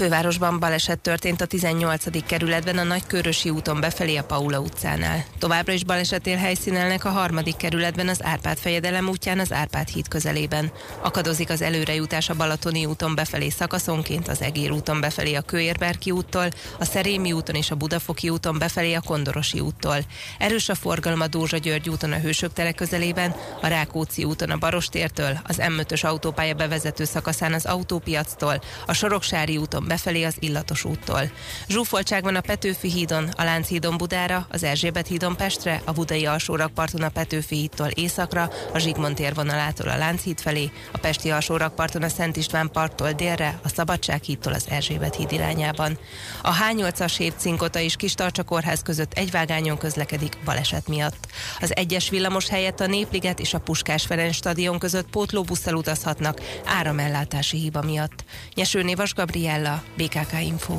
[0.00, 2.26] fővárosban baleset történt a 18.
[2.26, 5.24] kerületben a Nagykörösi úton befelé a Paula utcánál.
[5.38, 10.08] Továbbra is baleset él helyszínelnek a harmadik kerületben az Árpád fejedelem útján az Árpád híd
[10.08, 10.72] közelében.
[11.02, 16.48] Akadozik az előrejutás a Balatoni úton befelé szakaszonként, az Egér úton befelé a Kőérberki úttól,
[16.78, 19.96] a Szerémi úton és a Budafoki úton befelé a Kondorosi úttól.
[20.38, 24.56] Erős a forgalom a Dózsa György úton a Hősök tere közelében, a Rákóczi úton a
[24.56, 31.30] Barostértől, az M5-ös autópálya bevezető szakaszán az autópiactól, a Soroksári úton befelé az Illatos úttól.
[31.68, 37.02] Zsúfoltság van a Petőfi hídon, a Lánchídon Budára, az Erzsébet hídon Pestre, a Budai alsórakparton
[37.02, 42.36] a Petőfi hídtól északra, a Zsigmond térvonalától a Lánchíd felé, a Pesti alsórakparton a Szent
[42.36, 45.98] István parttól délre, a Szabadság hídtól az Erzsébet híd irányában.
[46.42, 51.26] A H8-as Hépcinkota és Kistarcsa kórház között egy vágányon közlekedik baleset miatt.
[51.60, 57.58] Az egyes villamos helyett a Népliget és a Puskás Ferenc stadion között pótlóbusszal utazhatnak áramellátási
[57.58, 58.24] hiba miatt.
[58.54, 60.74] Nyeső Névas Gabriella Attila, BKK Info.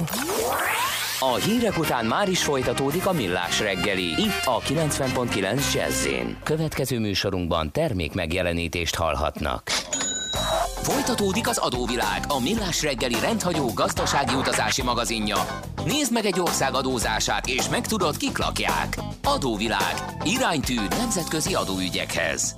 [1.20, 6.08] A hírek után már is folytatódik a millás reggeli, itt a 90.9 jazz
[6.44, 9.70] Következő műsorunkban termék megjelenítést hallhatnak.
[10.82, 15.38] Folytatódik az adóvilág, a millás reggeli rendhagyó gazdasági utazási magazinja.
[15.86, 18.98] Nézd meg egy ország adózását, és megtudod, kik lakják.
[19.24, 19.94] Adóvilág.
[20.24, 22.56] Iránytű nemzetközi adóügyekhez.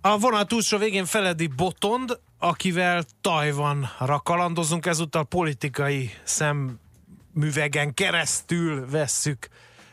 [0.00, 9.48] A vonat túlsó végén Feledi Botond, akivel Tajvanra kalandozunk, ezúttal politikai szemüvegen keresztül vesszük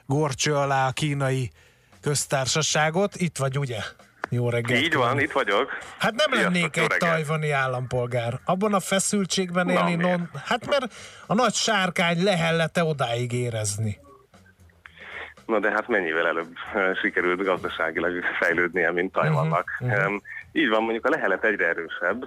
[0.06, 1.52] gorcső alá a kínai
[2.02, 3.16] köztársaságot.
[3.16, 3.80] Itt vagy, ugye?
[4.30, 4.84] Jó reggelt.
[4.84, 5.70] Így van, itt vagyok.
[5.98, 8.40] Hát nem Sziasztok, lennék egy tajvani állampolgár.
[8.46, 10.30] Abban a feszültségben élni, non...
[10.46, 10.94] hát mert
[11.28, 14.00] a nagy sárkány lehellete odáig érezni.
[15.46, 16.56] Na de hát mennyivel előbb
[17.02, 19.68] sikerült gazdaságilag fejlődnie, mint Tajvannak.
[19.80, 20.22] Uh-huh, uh-huh.
[20.52, 22.26] Így van, mondjuk a lehelet egyre erősebb,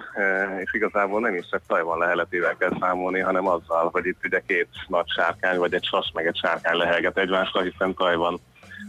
[0.63, 4.67] és igazából nem is csak Tajvan leheletével kell számolni, hanem azzal, hogy itt ugye két
[4.87, 8.39] nagy sárkány, vagy egy sas meg egy sárkány lehelget egymásra, hiszen Tajvan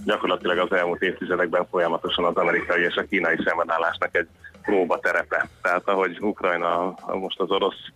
[0.04, 4.28] gyakorlatilag az elmúlt évtizedekben folyamatosan az amerikai és a kínai szembenállásnak egy
[4.62, 5.48] próba terepe.
[5.62, 7.86] Tehát ahogy Ukrajna most az orosz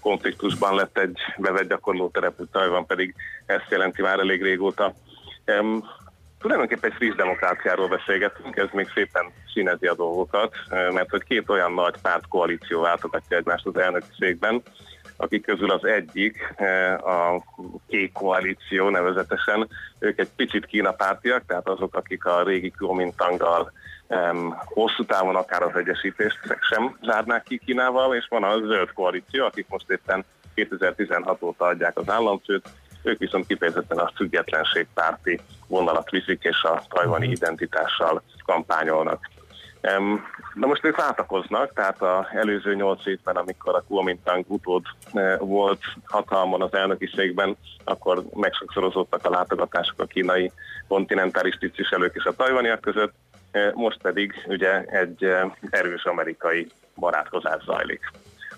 [0.00, 3.14] konfliktusban lett egy bevett gyakorló terepű, Tajvan pedig
[3.46, 4.94] ezt jelenti már elég régóta.
[5.46, 5.84] Um,
[6.38, 11.72] tulajdonképpen egy friss demokráciáról beszélgetünk, ez még szépen színezi a dolgokat, mert hogy két olyan
[11.72, 14.62] nagy pártkoalíció váltogatja egymást az elnöki székben,
[15.16, 16.54] akik közül az egyik,
[17.04, 17.44] a
[17.88, 19.68] kék koalíció nevezetesen,
[19.98, 23.72] ők egy picit Kína pártiak, tehát azok, akik a régi Kuomintanggal
[24.06, 29.44] um, hosszú távon akár az egyesítést sem zárnák ki Kínával, és van a zöld koalíció,
[29.44, 30.24] akik most éppen
[30.54, 32.68] 2016 óta adják az államfőt,
[33.02, 37.34] ők viszont kifejezetten a függetlenségpárti vonalat viszik, és a tajvani mhm.
[37.34, 39.28] identitással kampányolnak.
[40.54, 44.82] Na most ők váltakoznak, tehát az előző nyolc évben, amikor a Kuomintang utód
[45.12, 50.52] e, volt hatalmon az elnöki székben, akkor megsokszorozottak a látogatások a kínai
[50.88, 53.12] kontinentális tisztviselők és a tajvaniak között,
[53.50, 58.10] eh, most pedig ugye egy eh, erős amerikai barátkozás zajlik.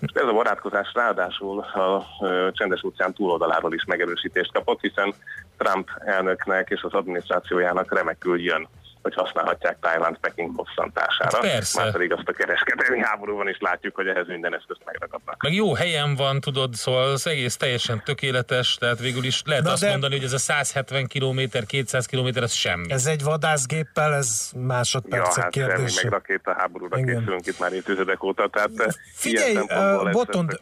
[0.03, 2.05] Most ez a barátkozás ráadásul a
[2.51, 5.13] csendes óceán túloldaláról is megerősítést kapott, hiszen
[5.57, 8.67] Trump elnöknek és az adminisztrációjának remekül jön
[9.03, 11.29] hogy használhatják Tájvánt Peking bosszantására.
[11.37, 11.81] Hát persze.
[11.83, 15.41] Már pedig azt a kereskedelmi háborúban is látjuk, hogy ehhez minden eszközt megragadnak.
[15.43, 19.71] Meg jó helyen van, tudod, szóval az egész teljesen tökéletes, tehát végül is lehet Na
[19.71, 22.91] azt de- mondani, hogy ez a 170 km, 200 km, ez semmi.
[22.91, 25.99] Ez egy vadászgéppel, ez Ja, másodpercek hát semmi, kérdése.
[26.03, 27.17] meg rakéta háborúra Igen.
[27.17, 30.59] készülünk itt már évtizedek óta, tehát eh, Figyelj, uh, Botond,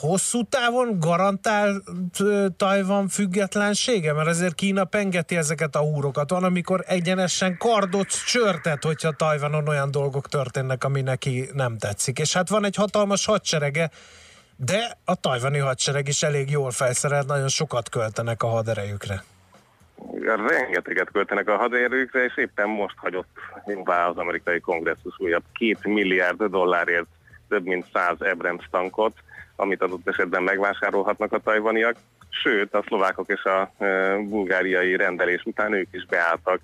[0.00, 1.82] hosszú távon garantált
[2.20, 4.12] uh, Tajvan függetlensége?
[4.12, 6.30] Mert azért Kína pengeti ezeket a húrokat.
[6.30, 12.18] Van, amikor egyenesen kardot csörtet, hogyha Tajvanon olyan dolgok történnek, ami neki nem tetszik.
[12.18, 13.90] És hát van egy hatalmas hadserege,
[14.56, 19.22] de a tajvani hadsereg is elég jól felszerelt, nagyon sokat költenek a haderejükre.
[20.48, 23.28] rengeteget költenek a haderőkre, és éppen most hagyott
[23.66, 27.06] jóvá az amerikai kongresszus újabb két milliárd dollárért
[27.48, 29.14] több mint száz Abrams tankot,
[29.56, 31.96] amit adott esetben megvásárolhatnak a tajvaniak.
[32.28, 33.70] Sőt, a szlovákok és a
[34.28, 36.60] bulgáriai rendelés után ők is beálltak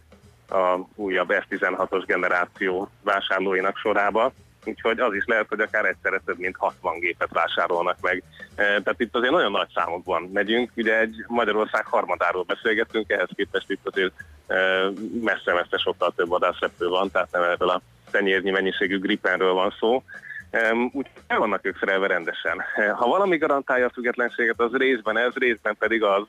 [0.50, 4.32] a újabb F-16-os generáció vásárlóinak sorába,
[4.64, 8.22] úgyhogy az is lehet, hogy akár egyszerre több mint 60 gépet vásárolnak meg.
[8.54, 13.70] E, Tehát itt azért nagyon nagy számokban megyünk, ugye egy Magyarország harmadáról beszélgetünk, ehhez képest
[13.70, 14.12] itt azért
[14.46, 14.56] e,
[15.22, 20.02] messze-messze sokkal több vadászrepő van, tehát nem erről a tenyérnyi mennyiségű Gripenről van szó.
[20.52, 22.62] Um, úgy el vannak ők szerelve rendesen.
[22.96, 26.22] Ha valami garantálja a függetlenséget, az részben ez, részben pedig az,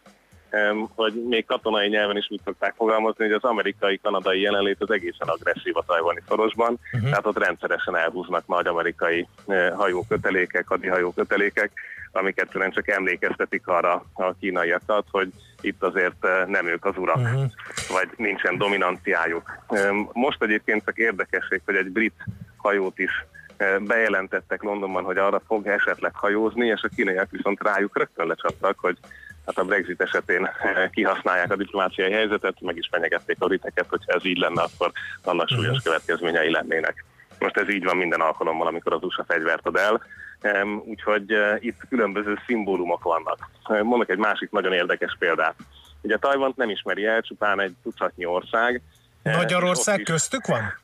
[0.95, 5.77] hogy még katonai nyelven is úgy szokták fogalmazni, hogy az amerikai-kanadai jelenlét az egészen agresszív
[5.77, 7.09] a tajvani szorosban, uh-huh.
[7.09, 11.71] tehát ott rendszeresen elhúznak nagy amerikai eh, hajókötelékek, hadihajókötelékek,
[12.11, 15.29] amik egyszerűen csak emlékeztetik arra a kínaiakat, hogy
[15.61, 17.43] itt azért eh, nem ők az urak, uh-huh.
[17.89, 19.51] vagy nincsen dominanciájuk.
[20.13, 22.25] Most egyébként csak érdekesség, hogy egy brit
[22.57, 23.25] hajót is
[23.57, 28.79] eh, bejelentettek Londonban, hogy arra fog esetleg hajózni, és a kínaiak viszont rájuk rögtön lecsaptak,
[28.79, 28.97] hogy
[29.45, 34.13] hát a Brexit esetén eh, kihasználják a diplomáciai helyzetet, meg is fenyegették a briteket, hogyha
[34.13, 34.91] ez így lenne, akkor
[35.23, 37.05] annak súlyos következményei lennének.
[37.39, 40.01] Most ez így van minden alkalommal, amikor az USA fegyvert ad el,
[40.85, 43.49] úgyhogy eh, itt különböző szimbólumok vannak.
[43.63, 45.55] Eh, Mondok egy másik nagyon érdekes példát.
[46.01, 48.81] Ugye Tajvant nem ismeri el, csupán egy tucatnyi ország.
[49.23, 50.79] Magyarország köztük van?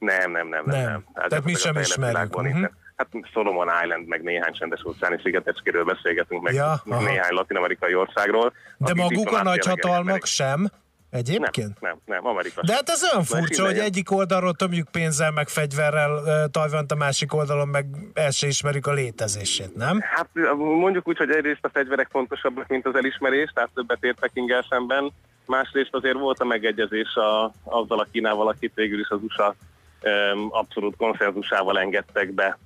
[0.00, 0.80] nem, nem, nem, nem.
[0.82, 1.04] Nem.
[1.14, 1.28] nem.
[1.28, 2.40] Tehát mi sem ismerjük.
[2.40, 2.64] Mhm.
[3.00, 7.02] Hát Solomon Island, meg néhány csendes óceáni szigetecskéről beszélgetünk, meg Ja, aha.
[7.02, 8.52] néhány latin-amerikai országról.
[8.76, 10.24] De maguk a nagyhatalmak elismerik.
[10.24, 10.70] sem?
[11.10, 11.80] Egyébként?
[11.80, 12.60] Nem, nem, nem, Amerika.
[12.64, 17.34] De hát ez olyan furcsa, hogy egyik oldalról tömjük pénzzel, meg fegyverrel Tajvant, a másik
[17.34, 20.00] oldalon meg el se ismerjük a létezését, nem?
[20.00, 24.66] Hát mondjuk úgy, hogy egyrészt a fegyverek fontosabbak, mint az elismerés, tehát többet ért Pekinggel
[24.70, 25.12] szemben.
[25.46, 29.54] Másrészt azért volt a megegyezés a, azzal a Kínával, akit végül is az USA
[30.02, 32.58] um, abszolút konszenzusával engedtek be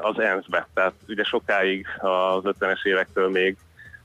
[0.00, 0.68] az ENSZ-be.
[0.74, 3.56] Tehát ugye sokáig az 50-es évektől még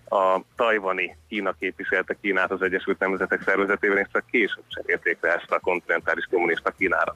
[0.09, 5.51] a tajvani Kína képviselte Kínát az Egyesült Nemzetek Szervezetében, és csak később cserélték le ezt
[5.51, 7.15] a kontinentális kommunista Kínára.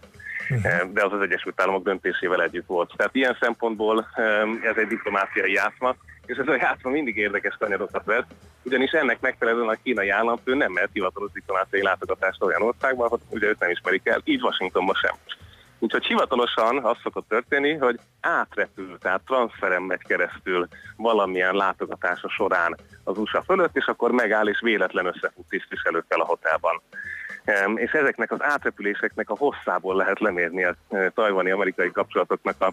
[0.92, 2.94] De az az Egyesült Államok döntésével együtt volt.
[2.96, 5.96] Tehát ilyen szempontból em, ez egy diplomáciai játszma,
[6.26, 8.28] és ez a játszma mindig érdekes kanyarokat vett,
[8.64, 13.48] ugyanis ennek megfelelően a kínai államfő nem mert hivatalos diplomáciai látogatást olyan országban, hogy ugye
[13.48, 15.16] őt nem ismerik el, így Washingtonban sem.
[15.84, 23.18] Úgyhogy hivatalosan az szokott történni, hogy átrepül, tehát transferen megy keresztül valamilyen látogatása során az
[23.18, 26.82] USA fölött, és akkor megáll és véletlen összefut tisztviselőkkel a hotelban.
[27.76, 32.72] És ezeknek az átrepüléseknek a hosszából lehet lemérni a e, tajvani-amerikai kapcsolatoknak a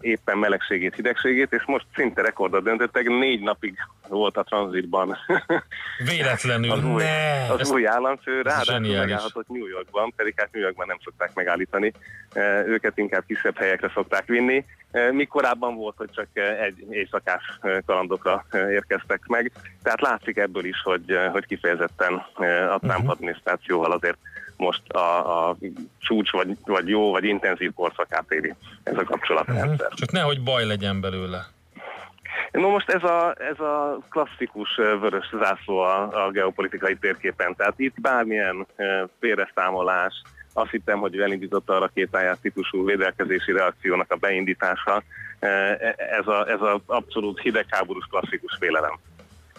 [0.00, 3.74] éppen melegségét, hidegségét, és most szinte rekordot döntöttek, négy napig
[4.08, 5.16] volt a tranzitban
[6.10, 6.70] Véletlenül.
[6.70, 7.46] az új, Ne.
[7.52, 11.92] az új államfő, ráadásul megállhatott New Yorkban, pedig hát New Yorkban nem szokták megállítani,
[12.32, 14.64] Eh, őket inkább kisebb helyekre szokták vinni.
[14.92, 20.00] Eh, Mi korábban volt, hogy csak eh, egy éjszakás eh, kalandokra eh, érkeztek meg, tehát
[20.00, 23.08] látszik ebből is, hogy, eh, hogy kifejezetten eh, a Trump Mhm.
[23.08, 24.18] adminisztrációval azért
[24.56, 25.56] most a, a
[25.98, 29.88] csúcs, vagy, vagy jó, vagy intenzív korszakát éri ez a kapcsolatrendszer.
[29.94, 31.46] Csak nehogy baj legyen belőle.
[32.52, 38.00] No most ez a, ez a klasszikus vörös zászló a, a geopolitikai térképen, tehát itt
[38.00, 38.66] bármilyen
[39.20, 40.22] félreszámolás,
[40.52, 45.02] azt hittem, hogy elindította a rakétáját típusú védelkezési reakciónak a beindítása,
[45.40, 48.98] ö, e- ez a, ez a abszolút hidegháborús klasszikus félelem.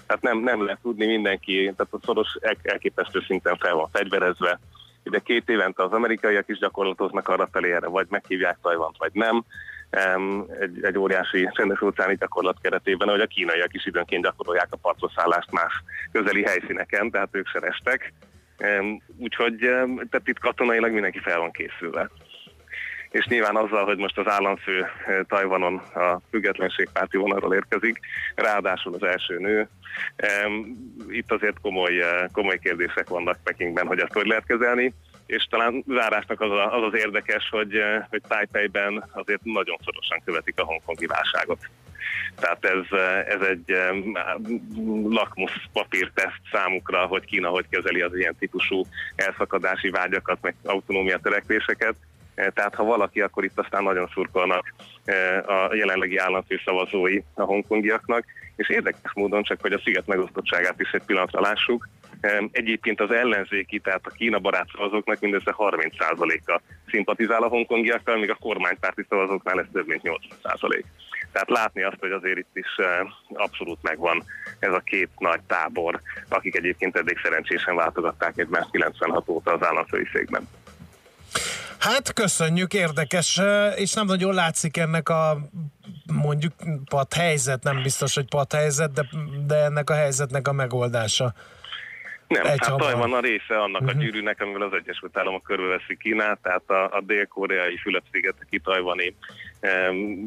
[0.07, 4.59] Tehát nem, nem lehet tudni mindenki, tehát a szoros el- elképesztő szinten fel van fegyverezve.
[5.03, 9.43] Ide két évente az amerikaiak is gyakorlatoznak arra felé erre, vagy meghívják Tajvant, vagy nem.
[9.89, 14.77] Em, Egy, egy óriási csendes óceáni gyakorlat keretében, hogy a kínaiak is időnként gyakorolják a
[14.77, 17.59] partraszállást más közeli helyszíneken, tehát ők se.
[19.17, 19.57] Úgyhogy
[20.09, 22.09] tehát itt katonailag mindenki fel van készülve.
[23.09, 27.99] És nyilván azzal, hogy most az államfő eh, Tajvanon a függetlenségpárti vonalról érkezik,
[28.35, 29.67] ráadásul az első nő,
[31.09, 34.93] itt azért komoly, eh, komoly kérdések vannak Pekingben, hogy ezt hogy lehet kezelni
[35.25, 40.21] és talán zárásnak az, a, az az érdekes, hogy, eh, hogy Taipeiben azért nagyon szorosan
[40.25, 41.59] követik a hongkongi válságot.
[42.35, 43.77] Tehát ez, ez egy
[45.03, 48.81] lakmusz papírteszt számukra, hogy Kína hogy kezeli az ilyen típusú
[49.15, 51.95] elszakadási vágyakat, meg autonómia törekvéseket.
[52.35, 54.73] Eh, Tehát ha valaki, akkor itt aztán nagyon szurkolnak
[55.05, 58.25] eh, a jelenlegi államfő szavazói a hongkongiaknak,
[58.55, 61.87] és érdekes módon csak, hogy a sziget megosztottságát is egy pillanatra lássuk.
[62.19, 68.29] Eh, Egyébként az ellenzéki, tehát a Kína barát szavazóknak mindössze 30%-a szimpatizál a hongkongiakkal, míg
[68.29, 70.83] a kormánypárti szavazóknál ez több mint 80%.
[71.33, 72.85] Tehát látni azt, hogy azért itt is eh,
[73.33, 74.23] abszolút megvan
[74.59, 80.07] ez a két nagy tábor, akik egyébként eddig szerencsésen váltogatták egymást 96 óta az államfői
[80.13, 80.47] székben.
[81.79, 85.37] Hát köszönjük, érdekes, eh, és nem nagyon látszik ennek a
[86.13, 86.53] mondjuk
[86.89, 89.05] pat helyzet, nem biztos, hogy pat helyzet, de,
[89.47, 91.33] de ennek a helyzetnek a megoldása.
[92.27, 92.77] Nem, Egy hát.
[92.77, 93.99] Tajvan a része annak uh-huh.
[93.99, 99.15] a gyűrűnek, amivel az Egyesült Államok körülveszi Kínát, tehát a, a dél-koreai Fülöp-szigeteki tajvani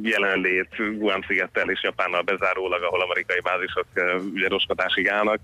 [0.03, 3.87] jelenlét Guam-szigettel és Japánnal bezárólag, ahol amerikai bázisok
[4.35, 5.41] ugye roskatásig állnak,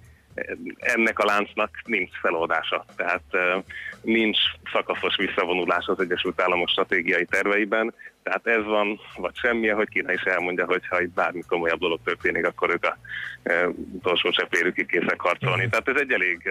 [0.79, 2.85] ennek a láncnak nincs feloldása.
[2.97, 3.63] Tehát eh,
[4.03, 4.39] nincs
[4.73, 10.23] szakaszos visszavonulás az Egyesült Államok stratégiai terveiben, tehát ez van, vagy semmi, hogy Kína is
[10.23, 12.97] elmondja, hogy ha itt bármi komolyabb dolog történik, akkor ők a
[13.43, 15.69] e, utolsó cseppérükig készek harcolni.
[15.69, 16.49] Tehát ez egy elég,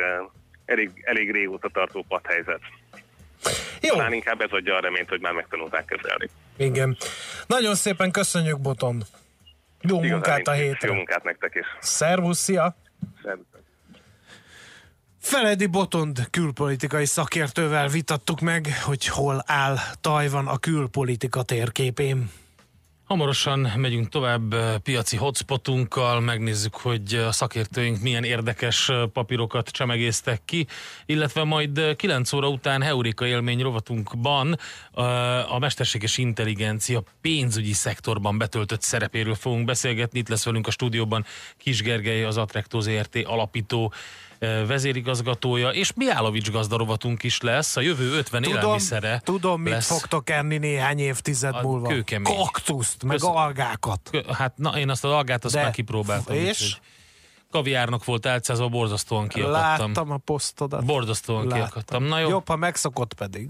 [0.65, 2.61] elég, elég régóta tartó padhelyzet.
[3.81, 6.29] Jó, Talán inkább ez adja a reményt, hogy már megtanulták kezelni.
[6.57, 6.97] igen.
[7.47, 9.03] Nagyon szépen köszönjük, Boton.
[9.81, 10.91] Jó Igazán munkát a nincs- Jó hétre.
[10.93, 11.65] munkát nektek is.
[11.79, 12.75] Szervusz, szia!
[13.23, 13.45] Szervusz.
[15.19, 22.31] Feledi Botond külpolitikai szakértővel vitattuk meg, hogy hol áll Tajvan a külpolitika térképén.
[23.11, 30.41] Hamarosan megyünk tovább eh, piaci hotspotunkkal, megnézzük, hogy a szakértőink milyen érdekes eh, papírokat csemegéztek
[30.45, 30.67] ki,
[31.05, 34.59] illetve majd eh, 9 óra után Heurika élmény rovatunkban
[34.93, 40.19] eh, a mesterséges intelligencia pénzügyi szektorban betöltött szerepéről fogunk beszélgetni.
[40.19, 41.25] Itt lesz velünk a stúdióban
[41.57, 43.99] Kis Gergely, az Atrektó ZRT alapító eh,
[44.67, 49.87] vezérigazgatója, és Miálovics gazdarovatunk is lesz, a jövő 50 Tudom, élelmiszere tudom mit lesz.
[49.87, 51.87] fogtok enni néhány évtized A múlva.
[51.87, 52.35] kőkemény.
[52.35, 54.09] Kaktuszt, meg Köszön- algákat.
[54.31, 56.35] Hát na, én azt az algát azt De- már kipróbáltam.
[56.35, 56.61] és?
[56.61, 56.79] úgyhogy
[57.51, 59.87] Kaviárnak volt álcázva, borzasztóan kiakadtam.
[59.87, 60.85] Láttam a posztodat.
[60.85, 61.57] Borzasztóan Láttam.
[61.57, 62.03] kiakadtam.
[62.03, 63.49] Na jó, Jobb, ha megszokott pedig.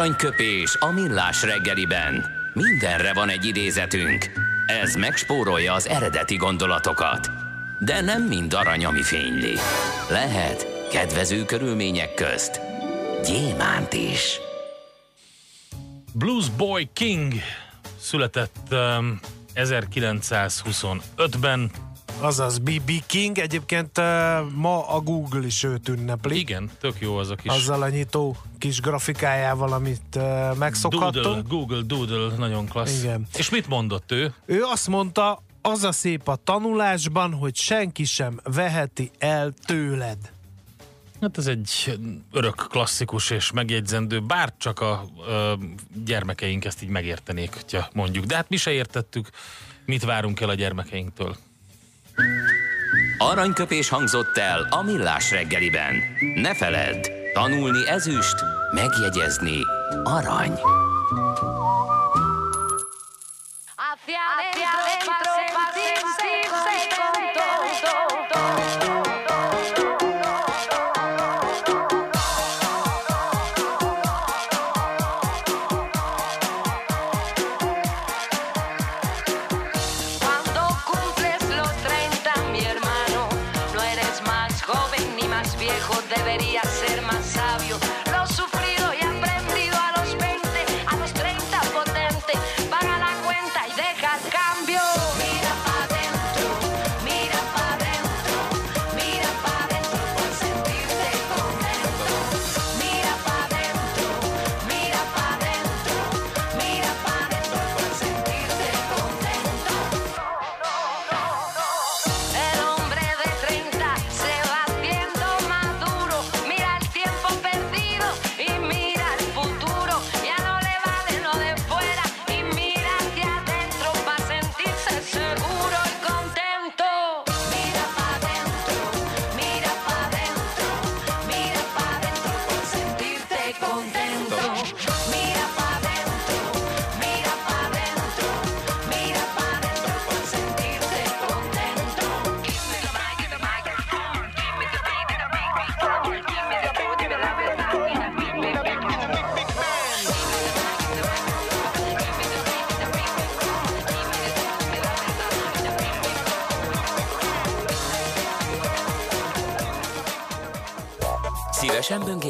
[0.00, 2.26] Aranyköpés a millás reggeliben.
[2.54, 4.30] Mindenre van egy idézetünk.
[4.66, 7.30] Ez megspórolja az eredeti gondolatokat.
[7.80, 9.54] De nem mind arany, ami fényli.
[10.10, 12.60] Lehet kedvező körülmények közt
[13.24, 14.40] gyémánt is.
[16.14, 17.32] Blues Boy King
[17.98, 19.20] született um,
[19.54, 21.70] 1925-ben.
[22.20, 22.90] Azaz B.B.
[23.06, 24.04] King, egyébként uh,
[24.54, 26.38] ma a Google is őt ünnepli.
[26.38, 27.52] Igen, tök jó az a kis...
[27.52, 31.24] Azzal a nyitó kis grafikájával, amit uh, megszokhattunk.
[31.24, 33.02] Doodle, Google Doodle, nagyon klassz.
[33.02, 33.26] Igen.
[33.36, 34.34] És mit mondott ő?
[34.46, 40.18] Ő azt mondta, az a szép a tanulásban, hogy senki sem veheti el tőled.
[41.20, 41.98] Hát ez egy
[42.32, 45.52] örök klasszikus és megjegyzendő, bár csak a ö,
[46.04, 48.24] gyermekeink ezt így megértenék, hogyha mondjuk.
[48.24, 49.28] De hát mi se értettük,
[49.84, 51.36] mit várunk el a gyermekeinktől.
[53.18, 55.94] Aranyköpés hangzott el a millás reggeliben.
[56.34, 59.62] Ne feledd, tanulni ezüst, megjegyezni
[60.04, 60.54] arany.
[63.76, 64.49] Hacia adentro,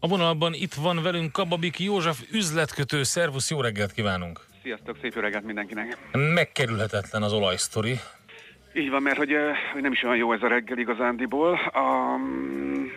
[0.00, 3.02] A vonalban itt van velünk Kababik József üzletkötő.
[3.02, 4.40] Szervusz, jó reggelt kívánunk!
[4.62, 5.96] Sziasztok, szép jó reggelt mindenkinek.
[6.12, 7.98] Megkerülhetetlen az olajsztori.
[8.74, 9.36] Így van, mert hogy,
[9.72, 11.58] hogy nem is olyan jó ez a reggel igazándiból.
[11.74, 12.92] Um,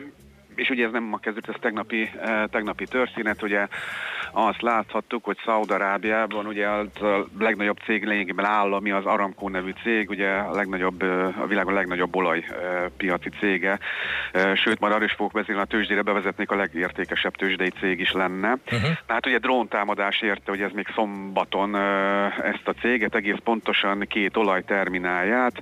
[0.55, 2.09] és ugye ez nem ma kezdődött, ez tegnapi,
[2.49, 3.67] tegnapi történet, ugye
[4.31, 10.09] azt láthattuk, hogy Szaudarábiában ugye az a legnagyobb cég lényegében állami, az Aramco nevű cég,
[10.09, 11.01] ugye a legnagyobb,
[11.41, 13.79] a világon legnagyobb olajpiaci cége,
[14.53, 18.57] sőt, majd arra is fogok beszélni, a tőzsdére bevezetnék a legértékesebb tőzsdei cég is lenne.
[18.71, 18.89] Uh-huh.
[19.07, 21.75] Hát ugye dróntámadás érte, hogy ez még szombaton
[22.43, 25.53] ezt a céget, egész pontosan két olajterminálját.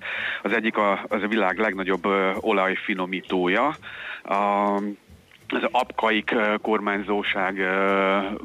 [0.42, 2.06] Az egyik a, az a világ legnagyobb
[2.40, 3.76] olajfinomítója,
[4.24, 4.74] a,
[5.54, 7.62] az Apkaik eh, kormányzóság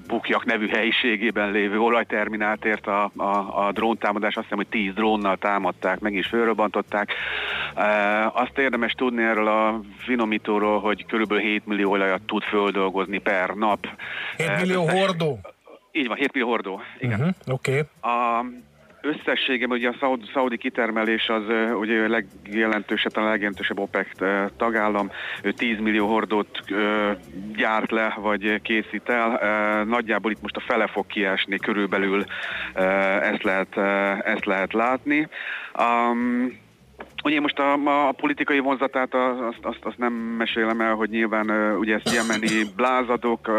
[0.07, 4.35] Bukjak nevű helyiségében lévő olajterminált ért a, a, a dróntámadás.
[4.35, 7.13] Azt hiszem, hogy 10 drónnal támadták, meg is fölrobbantották.
[8.33, 13.87] Azt érdemes tudni erről a finomítóról, hogy körülbelül 7 millió olajat tud földolgozni per nap.
[14.37, 15.39] 7 millió hordó?
[15.93, 16.81] Így van, 7 millió hordó.
[16.99, 17.21] Igen.
[17.21, 17.71] Uh-huh, Oké.
[17.71, 18.13] Okay.
[18.13, 18.45] A
[19.03, 21.43] összességében ugye a szaudi, szaudi kitermelés az
[21.75, 24.09] ugye legjelentősebb, a legjelentősebb OPEC
[24.57, 25.11] tagállam,
[25.43, 26.65] ő 10 millió hordót
[27.57, 29.85] gyárt le, vagy készít el.
[29.85, 32.25] Nagyjából itt most a fele fog kiesni, körülbelül
[33.21, 33.77] ezt lehet,
[34.25, 35.29] ezt lehet látni.
[35.79, 36.61] Um,
[37.25, 37.73] Ugye most a,
[38.09, 43.51] a politikai vonzatát azt, azt, azt nem mesélem el, hogy nyilván ugye ezt jemeni blázadok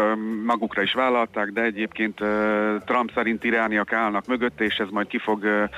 [0.44, 2.20] magukra is vállalták, de egyébként
[2.84, 5.68] Trump szerint irániak állnak mögött, és ez majd ki fog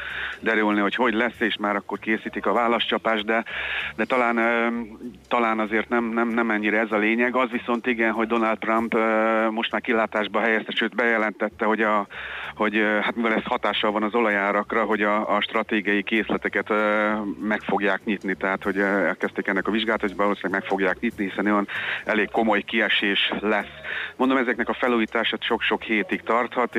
[0.40, 3.44] derülni, hogy hogy lesz, és már akkor készítik a válaszcsapást, de,
[3.96, 4.38] de talán,
[5.28, 7.36] talán azért nem, nem, nem ennyire ez a lényeg.
[7.36, 8.96] Az viszont igen, hogy Donald Trump
[9.50, 12.06] most már kilátásba helyezte, sőt bejelentette, hogy, a,
[12.54, 16.72] hogy hát mivel ez hatással van az olajárakra, hogy a, a stratégiai készleteket
[17.40, 21.46] meg fogják nyitni, tehát hogy elkezdték ennek a vizsgát, hogy valószínűleg meg fogják nyitni, hiszen
[21.46, 21.68] olyan
[22.04, 23.74] elég komoly kiesés lesz.
[24.16, 26.78] Mondom, ezeknek a felújítását sok-sok hétig tarthat,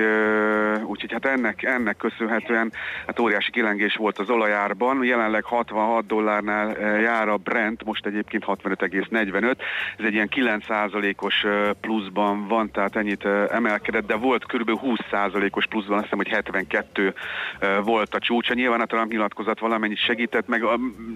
[0.83, 2.71] úgyhogy hát ennek, ennek köszönhetően
[3.05, 9.55] hát óriási kilengés volt az olajárban, jelenleg 66 dollárnál jár a Brent, most egyébként 65,45,
[9.97, 14.71] ez egy ilyen 9%-os eh, pluszban van, tehát ennyit emelkedett, de volt kb.
[14.83, 17.13] 20%-os pluszban, azt hiszem, hogy 72
[17.59, 18.53] eh, volt a csúcsa.
[18.53, 20.63] Nyilván a Trump nyilatkozat valamennyit segített, meg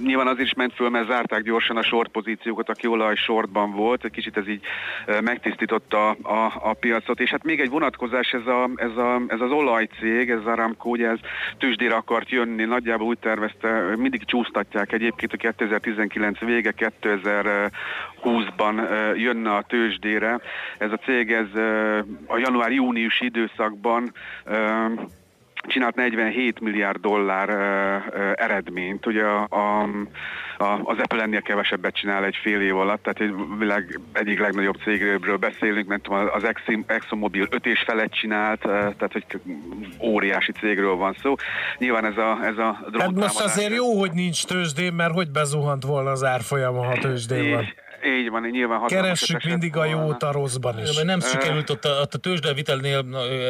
[0.03, 4.05] nyilván azért is ment föl, mert zárták gyorsan a short pozíciókat, aki olaj shortban volt,
[4.05, 4.61] egy kicsit ez így
[5.21, 9.51] megtisztította a, a piacot, és hát még egy vonatkozás, ez, a, ez, a, ez az
[9.51, 11.19] olajcég, ez a Aramco, ugye ez
[11.57, 19.53] tőzsdére akart jönni, nagyjából úgy tervezte, mindig csúsztatják egyébként a 2019 vége, 2020-ban eh, jönne
[19.53, 20.39] a tőzsdére.
[20.77, 21.55] Ez a cég, ez
[22.27, 24.13] a január-június időszakban
[25.67, 29.05] csinált 47 milliárd dollár uh, uh, eredményt.
[29.05, 29.81] Ugye a, a,
[30.57, 34.75] a, az Apple ennél kevesebbet csinál egy fél év alatt, tehát egy világ egyik legnagyobb
[34.83, 36.43] cégről beszélünk, nem tudom, az
[36.85, 39.25] ExxonMobil öt és felet csinált, uh, tehát hogy
[40.01, 41.35] óriási cégről van szó.
[41.77, 45.83] Nyilván ez a, ez a Hát most azért jó, hogy nincs tőzsdén, mert hogy bezuhant
[45.83, 47.65] volna az árfolyama, ha tőzsdén van.
[48.05, 51.01] Így van, nyilván Keressük mindig a jót a rosszban is.
[51.01, 53.05] Nem sikerült ott a, ott a tőzsdevitelnél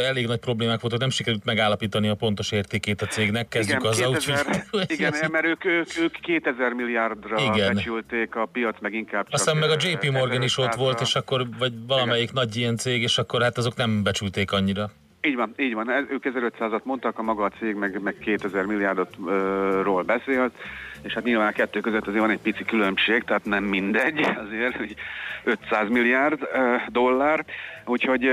[0.06, 3.48] elég nagy problémák voltak, nem sikerült megállapítani a pontos értékét a cégnek.
[3.48, 4.92] Kezdjük igen, azzal, 2000, úgyhogy...
[4.92, 7.74] igen, mert ők, ők, ők 2000 milliárdra Igen.
[7.74, 10.78] becsülték a piac, meg inkább csak Aztán meg a JP Morgan is ott 1500-ra.
[10.78, 14.92] volt, és akkor, vagy valamelyik nagy ilyen cég, és akkor hát azok nem becsülték annyira.
[15.22, 15.90] Így van, így van.
[15.90, 20.54] Ők 1500-at mondtak, a maga a cég meg, meg 2000 milliárdot ö, ról beszélt,
[21.02, 24.76] és hát nyilván a kettő között azért van egy pici különbség, tehát nem mindegy, azért
[24.76, 24.96] hogy
[25.44, 26.48] 500 milliárd
[26.88, 27.46] dollár,
[27.86, 28.30] úgyhogy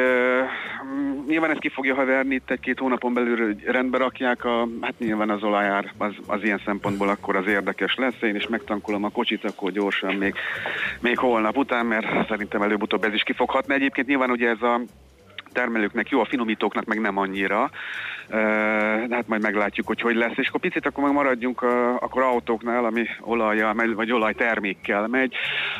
[0.84, 4.94] mm, nyilván ezt ki fogja haverni itt egy-két hónapon belül, hogy rendbe rakják, a, hát
[4.98, 9.10] nyilván az olajár az, az ilyen szempontból akkor az érdekes lesz, én is megtankolom a
[9.10, 10.34] kocsit, akkor gyorsan még,
[11.00, 13.74] még holnap után, mert szerintem előbb-utóbb ez is kifoghatna.
[13.74, 14.80] Egyébként nyilván ugye ez a
[15.58, 17.70] termelőknek jó, a finomítóknak meg nem annyira,
[19.08, 20.36] de hát majd meglátjuk, hogy hogy lesz.
[20.36, 21.62] És akkor picit akkor meg maradjunk
[22.00, 25.34] akkor autóknál, ami olajjal vagy olajtermékkel megy.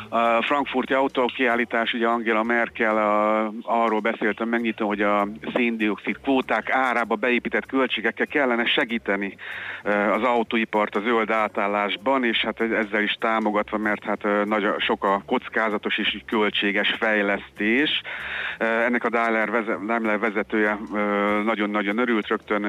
[0.09, 7.15] A frankfurti autókiállítás, ugye Angela Merkel a, arról beszéltem, megnyitom, hogy a széndiokszid kvóták árába
[7.15, 9.35] beépített költségekkel kellene segíteni
[10.13, 14.79] az autóipart a zöld átállásban, és hát ezzel is támogatva, mert hát ö, nagy, a-
[14.79, 18.01] sok a kockázatos és költséges fejlesztés.
[18.57, 20.77] Ennek a Daimler, veze, Daimler vezetője
[21.43, 22.65] nagyon-nagyon örült, rögtön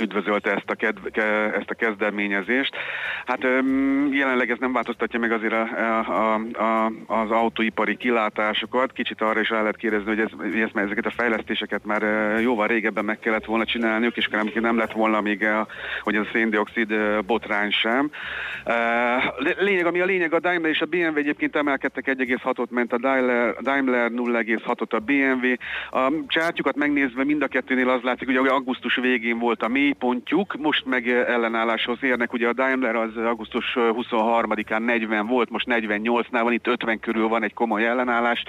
[0.00, 2.76] üdvözölte ezt a, kedv, ke- ezt a kezdeményezést.
[3.26, 3.42] Hát
[4.10, 5.68] jelenleg ez nem változtatja meg azért a,
[6.06, 8.92] a, a, az autóipari kilátásokat.
[8.92, 12.02] Kicsit arra is rá lehet kérdezni, hogy, ez, hogy ez, ezeket a fejlesztéseket már
[12.40, 15.66] jóval régebben meg kellett volna csinálniuk, és nem, nem lett volna még, a,
[16.02, 16.94] hogy ez a széndiokszid
[17.26, 18.10] botrány sem.
[19.58, 23.54] Lényeg, ami a lényeg, a Daimler és a BMW egyébként emelkedtek 1,6-ot, ment a Daimler,
[23.54, 25.52] Daimler 0,6-ot a BMW.
[25.90, 30.84] A csártyukat megnézve mind a kettőnél az látszik, hogy augusztus végén volt a mélypontjuk, most
[30.84, 32.32] meg ellenálláshoz érnek.
[32.32, 37.42] Ugye a Daimler az augusztus 23-án 40 volt, most 48-nál van, itt 50 körül van
[37.42, 38.42] egy komoly ellenállás.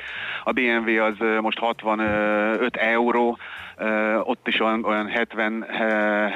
[0.43, 3.37] A BMW az most 65 euró,
[4.23, 5.65] ott is olyan, olyan 70,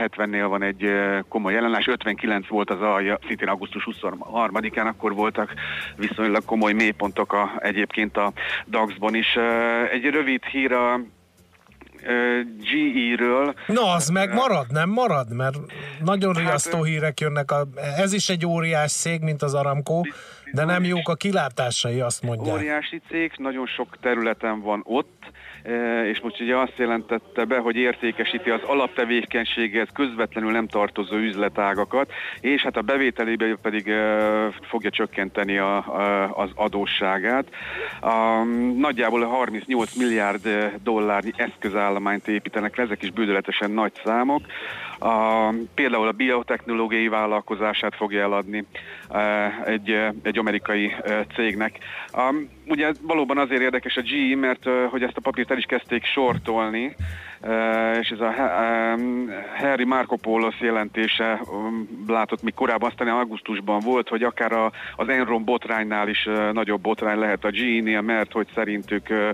[0.07, 0.93] 70-nél van egy
[1.29, 5.53] komoly ellenállás, 59 volt az alja, szintén augusztus 23-án, akkor voltak
[5.97, 8.31] viszonylag komoly mélypontok a, egyébként a
[8.67, 9.35] DAX-ban is.
[9.91, 10.99] Egy rövid hír a
[12.59, 13.53] GE-ről.
[13.67, 15.33] Na, az meg marad, nem marad?
[15.33, 15.55] Mert
[16.03, 17.51] nagyon Hát, riasztó hírek jönnek.
[17.51, 20.01] A, ez is egy óriás szég, mint az Aramco,
[20.51, 22.55] de nem jók a kilátásai, azt mondják.
[22.55, 25.22] Óriási cég, nagyon sok területen van ott,
[26.11, 32.11] és most ugye azt jelentette be, hogy értékesíti az alaptevékenységhez közvetlenül nem tartozó üzletágakat,
[32.41, 33.91] és hát a bevételébe pedig
[34.61, 37.45] fogja csökkenteni a, a, az adósságát.
[38.01, 38.43] A,
[38.77, 44.41] nagyjából 38 milliárd dollárnyi eszközállományt építenek ezek is bődöletesen nagy számok.
[44.99, 48.65] A, például a biotechnológiai vállalkozását fogja eladni
[49.65, 50.95] egy, egy amerikai
[51.35, 51.77] cégnek.
[52.11, 52.33] A,
[52.67, 56.95] ugye valóban azért érdekes a GE, mert hogy ezt a papírt el is kezdték sortolni,
[57.99, 58.33] és ez a
[59.57, 61.41] Harry Marco Polos jelentése
[62.07, 66.81] látott még korábban, aztán augusztusban volt, hogy akár a, az Enron botránynál is uh, nagyobb
[66.81, 69.29] botrány lehet a GE-nél, mert hogy szerintük uh,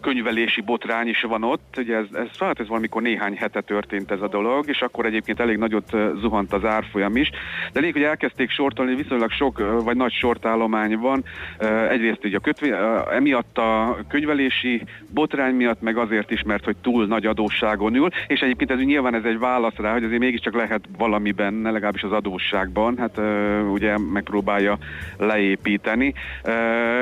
[0.00, 1.74] könyvelési botrány is van ott.
[1.76, 5.40] Ugye ez, ez, hát ez valamikor néhány hete történt ez a dolog, és akkor egyébként
[5.40, 7.30] elég nagyot uh, zuhant az árfolyam is.
[7.72, 11.24] De lényeg, hogy elkezdték sortolni, viszonylag sok vagy nagy sortállomány van.
[11.88, 12.78] Egyrészt ugye a kötvé, uh,
[13.14, 14.82] emiatt a könyvelési
[15.14, 19.14] botrány miatt, meg azért is, mert hogy túl nagy adósságon ül, és egyébként ez nyilván
[19.14, 23.20] ez egy válasz rá, hogy azért mégiscsak lehet valamiben, legalábbis az adósságban, hát
[23.72, 24.78] ugye megpróbálja
[25.18, 26.14] leépíteni.
[26.44, 26.52] Uh,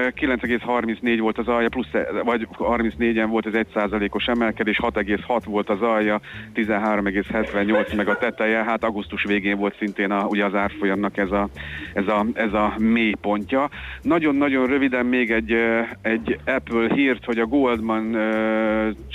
[0.08, 1.90] 9,34 volt az alja, plusz,
[2.24, 6.20] vagy 34-en volt az 1%-os emelkedés, 6,6 volt az alja,
[6.54, 11.48] 13,78 meg a teteje, hát augusztus végén volt szintén a, ugye az árfolyamnak ez a,
[11.94, 13.70] ez a, ez a mély pontja.
[14.02, 15.56] Nagyon-nagyon röviden még egy,
[16.02, 18.16] egy Apple hírt, hogy a Goldman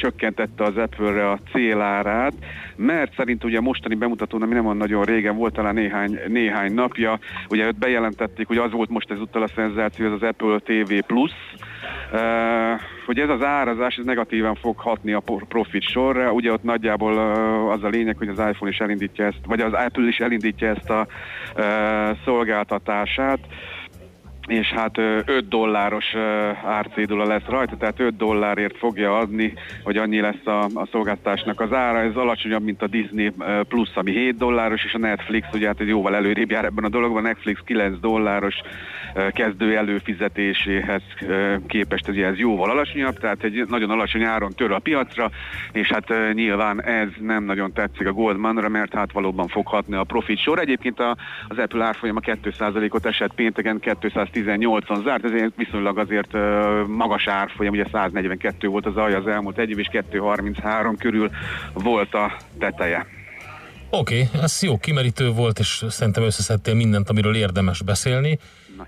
[0.05, 2.33] csökkentette az Apple-re a célárát,
[2.75, 6.73] mert szerint ugye a mostani bemutatón, ami nem van nagyon régen, volt talán néhány, néhány
[6.73, 10.93] napja, ugye ott bejelentették, hogy az volt most ezúttal a szenzáció, ez az Apple TV
[11.07, 11.31] Plus,
[12.11, 16.31] Uh, hogy ez az árazás ez negatívan fog hatni a profit sorra.
[16.31, 19.73] Ugye ott nagyjából uh, az a lényeg, hogy az iPhone is elindítja ezt, vagy az
[19.73, 21.07] Apple is elindítja ezt a
[21.55, 21.63] uh,
[22.25, 23.39] szolgáltatását
[24.47, 26.15] és hát ö, 5 dolláros
[26.65, 31.73] árcédula lesz rajta, tehát 5 dollárért fogja adni, hogy annyi lesz a, a szolgáltatásnak az
[31.73, 31.99] ára.
[31.99, 33.31] Ez alacsonyabb, mint a Disney
[33.67, 36.89] Plus, ami 7 dolláros, és a Netflix, ugye hát ez jóval előrébb jár ebben a
[36.89, 38.55] dologban, a Netflix 9 dolláros
[39.31, 41.01] kezdő előfizetéséhez
[41.67, 45.31] képest ugye ez jóval alacsonyabb, tehát egy nagyon alacsony áron tör a piacra,
[45.71, 50.03] és hát nyilván ez nem nagyon tetszik a Goldmanra, mert hát valóban fog hatni a
[50.03, 50.59] profit sor.
[50.59, 51.17] Egyébként a,
[51.47, 53.79] az Apple árfolyama 2%-ot esett pénteken,
[54.35, 56.33] 218-on zárt, ezért viszonylag azért
[56.87, 61.29] magas árfolyam, ugye 142 volt az alja az elmúlt egy év, és 233 körül
[61.73, 63.05] volt a teteje.
[63.89, 68.39] Oké, okay, ez jó, kimerítő volt, és szerintem összeszedtél mindent, amiről érdemes beszélni.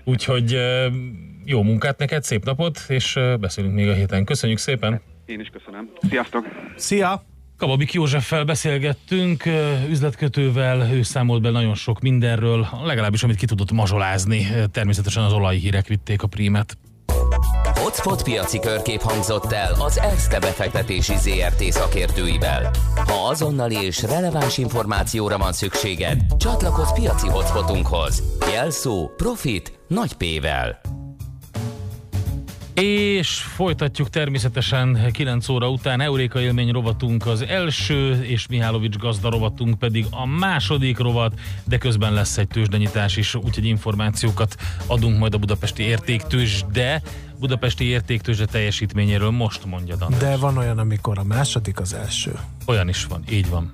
[0.04, 0.56] Úgyhogy
[1.44, 4.24] jó munkát neked, szép napot, és beszélünk még a héten.
[4.24, 5.00] Köszönjük szépen!
[5.26, 5.90] Én is köszönöm.
[6.08, 6.46] Sziasztok!
[6.76, 7.22] Szia!
[7.58, 9.44] Kababik Józseffel beszélgettünk,
[9.88, 14.46] üzletkötővel, ő számolt be nagyon sok mindenről, legalábbis amit ki tudott mazsolázni.
[14.72, 16.78] Természetesen az olajhírek vitték a prímet.
[17.74, 22.70] Hotspot piaci körkép hangzott el az ESZTE befektetési ZRT szakértőivel.
[22.94, 28.22] Ha azonnali és releváns információra van szükséged, csatlakozz piaci hotspotunkhoz.
[28.52, 30.80] Jelszó Profit nagy P-vel.
[32.80, 36.00] És folytatjuk természetesen 9 óra után.
[36.00, 42.12] Euréka élmény rovatunk az első, és Mihálovics gazda rovatunk pedig a második rovat, de közben
[42.12, 44.56] lesz egy tőzsdenyítás is, úgyhogy információkat
[44.86, 47.02] adunk majd a budapesti értéktőzsde,
[47.38, 50.20] budapesti értéktőzsde teljesítményéről most mondja András.
[50.20, 52.38] De van olyan, amikor a második az első.
[52.66, 53.72] Olyan is van, így van.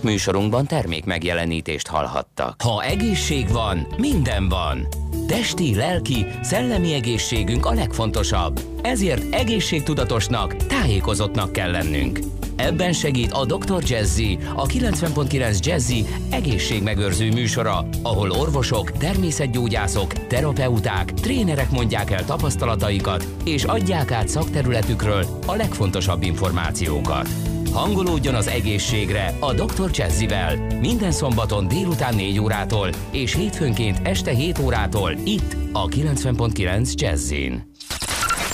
[0.00, 2.62] Műsorunkban termék megjelenítést hallhattak.
[2.62, 4.86] Ha egészség van, minden van.
[5.26, 8.60] Testi, lelki, szellemi egészségünk a legfontosabb.
[8.82, 12.18] Ezért egészségtudatosnak, tájékozottnak kell lennünk.
[12.56, 13.82] Ebben segít a Dr.
[13.86, 23.64] Jazzy, a 90.9 Jazzy egészségmegőrző műsora, ahol orvosok, természetgyógyászok, terapeuták, trénerek mondják el tapasztalataikat, és
[23.64, 27.55] adják át szakterületükről a legfontosabb információkat.
[27.76, 29.90] Hangolódjon az egészségre a Dr.
[29.92, 37.72] Jazzivel minden szombaton délután 4 órától és hétfőnként este 7 órától itt a 90.9 Jazzin.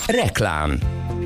[0.07, 0.79] Reklám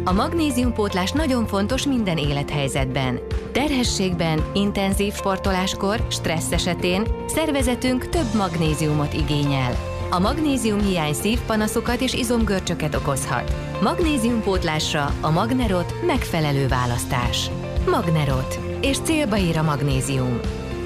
[0.03, 3.19] A magnéziumpótlás nagyon fontos minden élethelyzetben.
[3.51, 9.71] Terhességben, intenzív sportoláskor, stressz esetén szervezetünk több magnéziumot igényel.
[10.09, 13.53] A magnézium hiány szívpanaszokat és izomgörcsöket okozhat.
[13.81, 17.49] Magnéziumpótlásra a Magnerot megfelelő választás.
[17.89, 18.59] Magnerot.
[18.81, 20.39] És célba ér a magnézium.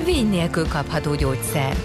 [0.06, 1.76] Vény nélkül kapható gyógyszer.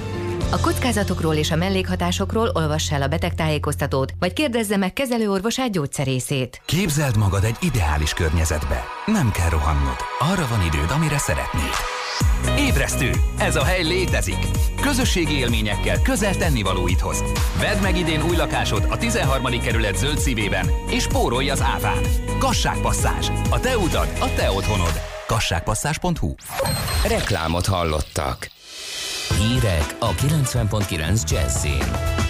[0.50, 6.60] A kockázatokról és a mellékhatásokról olvass el a betegtájékoztatót, vagy kérdezze meg kezelőorvosát gyógyszerészét.
[6.64, 8.84] Képzeld magad egy ideális környezetbe.
[9.06, 9.96] Nem kell rohannod.
[10.18, 11.95] Arra van időd, amire szeretnéd.
[12.58, 13.10] Ébresztő!
[13.38, 14.46] Ez a hely létezik!
[14.80, 17.24] Közösségi élményekkel közel tennivalóidhoz.
[17.60, 19.60] Vedd meg idén új lakásod a 13.
[19.60, 22.02] kerület zöld szívében, és spórolj az áván.
[22.38, 23.30] Kasságpasszás.
[23.50, 25.00] A te utad, a te otthonod.
[25.26, 26.34] Kasságpasszás.hu
[27.08, 28.50] Reklámot hallottak.
[29.38, 32.24] Hírek a 90.9 Jazzin.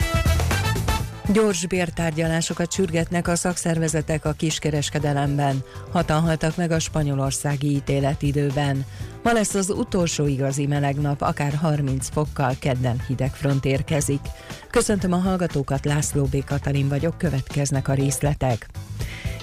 [1.32, 5.64] Gyors bértárgyalásokat sürgetnek a szakszervezetek a kiskereskedelemben.
[5.92, 8.84] Hatan haltak meg a spanyolországi ítéletidőben.
[9.26, 14.20] Ma lesz az utolsó igazi meleg nap, akár 30 fokkal kedden hideg front érkezik.
[14.70, 16.44] Köszöntöm a hallgatókat, László B.
[16.44, 18.68] Katalin vagyok, következnek a részletek.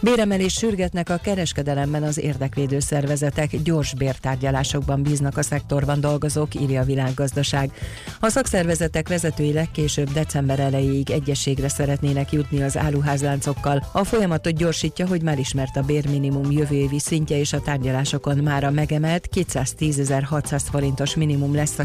[0.04, 6.86] Béremelés sürgetnek a kereskedelemben az érdekvédő szervezetek, gyors bértárgyalásokban bíznak a szektorban dolgozók, írja a
[6.86, 7.72] világgazdaság.
[8.20, 13.84] A szakszervezetek vezetői legkésőbb december elejéig egyességre szeretnének jutni az áruházláncokkal.
[13.92, 18.72] A folyamatot gyorsítja, hogy már ismert a bérminimum jövő évi szintje és a tárgyalásokon mára
[18.72, 19.28] megemelt
[19.80, 21.82] 210.600 forintos minimum lesz a